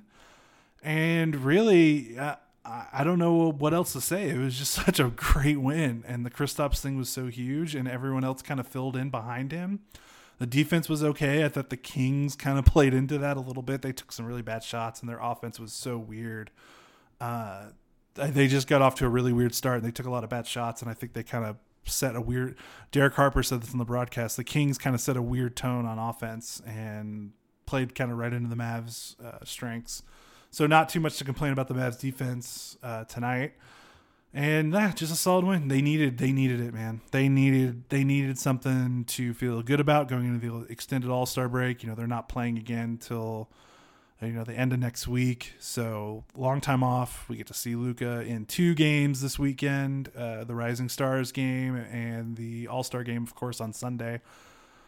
And 0.84 1.34
really, 1.38 2.18
uh, 2.18 2.36
I 2.65 3.06
don't 3.06 3.20
know 3.20 3.50
what 3.50 3.74
else 3.74 3.94
to 3.94 4.02
say. 4.02 4.28
It 4.28 4.38
was 4.38 4.58
just 4.58 4.74
such 4.86 5.00
a 5.00 5.06
great 5.06 5.62
win, 5.62 6.04
and 6.06 6.26
the 6.26 6.30
Kristaps 6.30 6.80
thing 6.80 6.98
was 6.98 7.08
so 7.08 7.28
huge, 7.28 7.74
and 7.74 7.88
everyone 7.88 8.26
else 8.26 8.42
kind 8.42 8.60
of 8.60 8.68
filled 8.68 8.98
in 8.98 9.12
behind 9.12 9.54
him. 9.54 9.80
The 10.39 10.47
defense 10.47 10.89
was 10.89 11.04
okay. 11.04 11.43
I 11.43 11.49
thought 11.49 11.69
the 11.69 11.78
Kings 11.78 12.36
kind 12.36 12.58
of 12.58 12.65
played 12.73 12.93
into 12.93 13.17
that 13.19 13.38
a 13.38 13.41
little 13.41 13.63
bit. 13.63 13.82
They 13.82 13.91
took 13.91 14.12
some 14.12 14.25
really 14.25 14.41
bad 14.41 14.63
shots, 14.63 15.02
and 15.02 15.10
their 15.10 15.19
offense 15.21 15.60
was 15.60 15.73
so 15.73 15.97
weird. 15.97 16.49
Uh, 17.21 17.67
they 18.15 18.47
just 18.47 18.67
got 18.67 18.82
off 18.82 18.95
to 18.95 19.06
a 19.06 19.10
really 19.10 19.34
weird 19.34 19.54
start, 19.54 19.78
and 19.78 19.86
they 19.86 19.91
took 19.91 20.06
a 20.06 20.10
lot 20.10 20.23
of 20.23 20.30
bad 20.30 20.47
shots, 20.47 20.82
and 20.82 20.89
I 20.89 20.93
think 20.93 21.13
they 21.13 21.23
kind 21.23 21.45
of 21.45 21.58
set 21.84 22.15
a 22.15 22.21
weird. 22.21 22.56
Derek 22.91 23.13
Harper 23.13 23.43
said 23.43 23.62
this 23.62 23.73
in 23.73 23.80
the 23.80 23.86
broadcast. 23.86 24.38
The 24.38 24.43
Kings 24.43 24.78
kind 24.78 24.95
of 24.95 25.02
set 25.02 25.17
a 25.17 25.21
weird 25.21 25.56
tone 25.56 25.86
on 25.86 25.99
offense 25.99 26.62
and 26.65 27.32
played 27.65 27.93
kind 27.93 28.12
of 28.12 28.17
right 28.17 28.34
into 28.34 28.49
the 28.49 28.56
Mavs' 28.56 29.19
uh, 29.23 29.43
strengths. 29.43 30.04
So 30.52 30.65
not 30.65 30.89
too 30.89 30.99
much 30.99 31.17
to 31.17 31.23
complain 31.23 31.52
about 31.52 31.67
the 31.67 31.75
Mavs 31.75 31.99
defense 31.99 32.78
uh, 32.82 33.04
tonight 33.04 33.54
and 34.34 34.74
yeah, 34.74 34.92
just 34.92 35.12
a 35.12 35.15
solid 35.15 35.46
win. 35.46 35.68
They 35.68 35.82
needed 35.82 36.18
they 36.18 36.32
needed 36.32 36.60
it, 36.60 36.74
man. 36.74 37.02
They 37.12 37.30
needed 37.30 37.89
they 37.89 38.04
needed 38.04 38.38
something 38.38 39.06
to 39.06 39.34
feel 39.34 39.62
good 39.63 39.80
about 39.80 40.08
going 40.08 40.26
into 40.26 40.65
the 40.65 40.72
extended 40.72 41.10
All 41.10 41.26
Star 41.26 41.50
break. 41.50 41.82
You 41.82 41.89
know, 41.89 41.96
they're 41.96 42.08
not 42.08 42.30
playing 42.30 42.58
again 42.58 42.98
till 43.02 43.50
you 44.22 44.34
know 44.34 44.44
the 44.44 44.54
end 44.54 44.72
of 44.72 44.80
next 44.80 45.08
week, 45.08 45.54
so 45.60 46.26
long 46.36 46.62
time 46.62 46.84
off. 46.84 47.28
We 47.28 47.38
get 47.38 47.48
to 47.48 47.54
see 47.56 47.76
Luka 47.76 48.22
in 48.22 48.46
two 48.46 48.76
games 48.76 49.22
this 49.22 49.39
weekend: 49.39 50.10
uh, 50.15 50.44
the 50.44 50.54
Rising 50.54 50.89
Stars 50.89 51.32
game 51.32 51.76
and 51.76 52.38
the 52.38 52.68
All 52.68 52.84
Star 52.84 53.04
game, 53.04 53.24
of 53.24 53.34
course, 53.34 53.60
on 53.60 53.74
Sunday. 53.74 54.22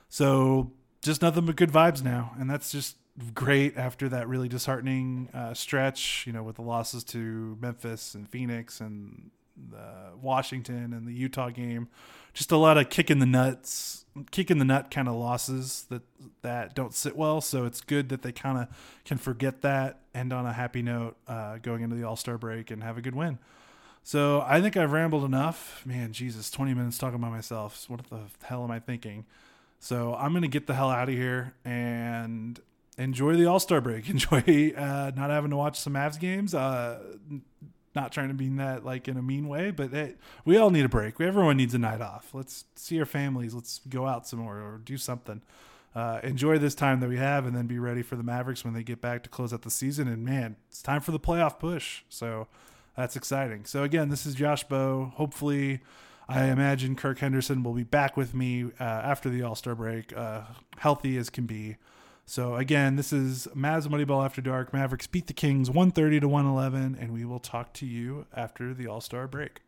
So 0.09 0.71
just 1.01 1.23
nothing 1.23 1.47
but 1.47 1.55
good 1.55 1.71
vibes 1.71 2.03
now, 2.03 2.33
and 2.37 2.47
that's 2.47 2.71
just 2.71 2.97
great 3.33 3.77
after 3.77 4.09
that 4.09 4.27
really 4.27 4.47
disheartening 4.47 5.29
uh, 5.33 5.53
stretch, 5.53 6.25
you 6.25 6.33
know, 6.33 6.43
with 6.43 6.55
the 6.55 6.61
losses 6.61 7.03
to 7.05 7.57
Memphis 7.61 8.15
and 8.15 8.27
Phoenix 8.29 8.79
and 8.79 9.31
the 9.69 10.11
Washington 10.21 10.93
and 10.93 11.07
the 11.07 11.13
Utah 11.13 11.49
game. 11.49 11.89
Just 12.33 12.51
a 12.51 12.57
lot 12.57 12.77
of 12.77 12.89
kick 12.89 13.11
in 13.11 13.19
the 13.19 13.25
nuts, 13.25 14.05
kick 14.31 14.49
in 14.49 14.57
the 14.57 14.65
nut 14.65 14.89
kind 14.89 15.07
of 15.07 15.15
losses 15.15 15.85
that 15.89 16.01
that 16.41 16.73
don't 16.73 16.93
sit 16.93 17.15
well. 17.15 17.41
So 17.41 17.65
it's 17.65 17.81
good 17.81 18.09
that 18.09 18.21
they 18.21 18.31
kind 18.31 18.57
of 18.57 18.67
can 19.03 19.17
forget 19.17 19.61
that, 19.61 19.99
end 20.15 20.31
on 20.31 20.45
a 20.45 20.53
happy 20.53 20.81
note, 20.81 21.17
uh, 21.27 21.57
going 21.57 21.81
into 21.81 21.95
the 21.95 22.03
All 22.03 22.15
Star 22.15 22.37
break 22.37 22.71
and 22.71 22.81
have 22.83 22.97
a 22.97 23.01
good 23.01 23.15
win. 23.15 23.39
So 24.03 24.41
I 24.47 24.61
think 24.61 24.77
I've 24.77 24.93
rambled 24.93 25.25
enough. 25.25 25.85
Man, 25.85 26.11
Jesus, 26.13 26.49
20 26.49 26.73
minutes 26.73 26.97
talking 26.97 27.15
about 27.15 27.31
myself. 27.31 27.85
What 27.87 28.09
the 28.09 28.21
hell 28.43 28.63
am 28.63 28.71
I 28.71 28.79
thinking? 28.79 29.25
So 29.79 30.15
I'm 30.15 30.39
to 30.39 30.47
get 30.47 30.67
the 30.67 30.73
hell 30.73 30.89
out 30.89 31.09
of 31.09 31.15
here 31.15 31.53
and 31.65 32.59
enjoy 33.01 33.35
the 33.35 33.45
All 33.45 33.59
Star 33.59 33.81
break. 33.81 34.09
Enjoy 34.09 34.73
uh, 34.75 35.11
not 35.15 35.29
having 35.29 35.51
to 35.51 35.57
watch 35.57 35.79
some 35.79 35.93
Mavs 35.93 36.19
games. 36.19 36.53
Uh, 36.53 36.99
not 37.93 38.11
trying 38.11 38.29
to 38.29 38.33
mean 38.33 38.55
that 38.57 38.85
like 38.85 39.07
in 39.07 39.17
a 39.17 39.21
mean 39.21 39.47
way, 39.47 39.71
but 39.71 39.91
we 40.45 40.57
all 40.57 40.69
need 40.69 40.85
a 40.85 40.89
break. 40.89 41.19
Everyone 41.19 41.57
needs 41.57 41.73
a 41.73 41.79
night 41.79 42.01
off. 42.01 42.29
Let's 42.33 42.65
see 42.75 42.99
our 42.99 43.05
families. 43.05 43.53
Let's 43.53 43.81
go 43.89 44.07
out 44.07 44.27
some 44.27 44.39
more 44.39 44.57
or 44.57 44.81
do 44.83 44.97
something. 44.97 45.41
Uh, 45.93 46.21
enjoy 46.23 46.57
this 46.57 46.73
time 46.73 47.01
that 47.01 47.09
we 47.09 47.17
have, 47.17 47.45
and 47.45 47.53
then 47.53 47.67
be 47.67 47.77
ready 47.77 48.01
for 48.01 48.15
the 48.15 48.23
Mavericks 48.23 48.63
when 48.63 48.73
they 48.73 48.83
get 48.83 49.01
back 49.01 49.23
to 49.23 49.29
close 49.29 49.53
out 49.53 49.63
the 49.63 49.69
season. 49.69 50.07
And 50.07 50.23
man, 50.23 50.55
it's 50.69 50.81
time 50.81 51.01
for 51.01 51.11
the 51.11 51.19
playoff 51.19 51.59
push. 51.59 52.03
So 52.07 52.47
that's 52.95 53.17
exciting. 53.17 53.65
So 53.65 53.83
again, 53.83 54.07
this 54.07 54.25
is 54.25 54.33
Josh 54.33 54.63
Bowe. 54.63 55.11
Hopefully, 55.15 55.81
I 56.29 56.45
imagine 56.45 56.95
Kirk 56.95 57.19
Henderson 57.19 57.61
will 57.61 57.73
be 57.73 57.83
back 57.83 58.15
with 58.15 58.33
me 58.33 58.71
uh, 58.79 58.83
after 58.83 59.29
the 59.29 59.43
All 59.43 59.55
Star 59.55 59.75
break, 59.75 60.15
uh, 60.15 60.43
healthy 60.77 61.17
as 61.17 61.29
can 61.29 61.45
be. 61.45 61.75
So 62.25 62.55
again, 62.55 62.95
this 62.95 63.11
is 63.11 63.47
Mavs 63.55 63.87
Moneyball 63.87 64.23
After 64.23 64.41
Dark. 64.41 64.73
Mavericks 64.73 65.07
beat 65.07 65.27
the 65.27 65.33
Kings 65.33 65.69
130 65.69 66.21
to 66.21 66.27
111, 66.27 66.97
and 66.99 67.11
we 67.11 67.25
will 67.25 67.39
talk 67.39 67.73
to 67.73 67.85
you 67.85 68.25
after 68.33 68.73
the 68.73 68.87
All 68.87 69.01
Star 69.01 69.27
break. 69.27 69.61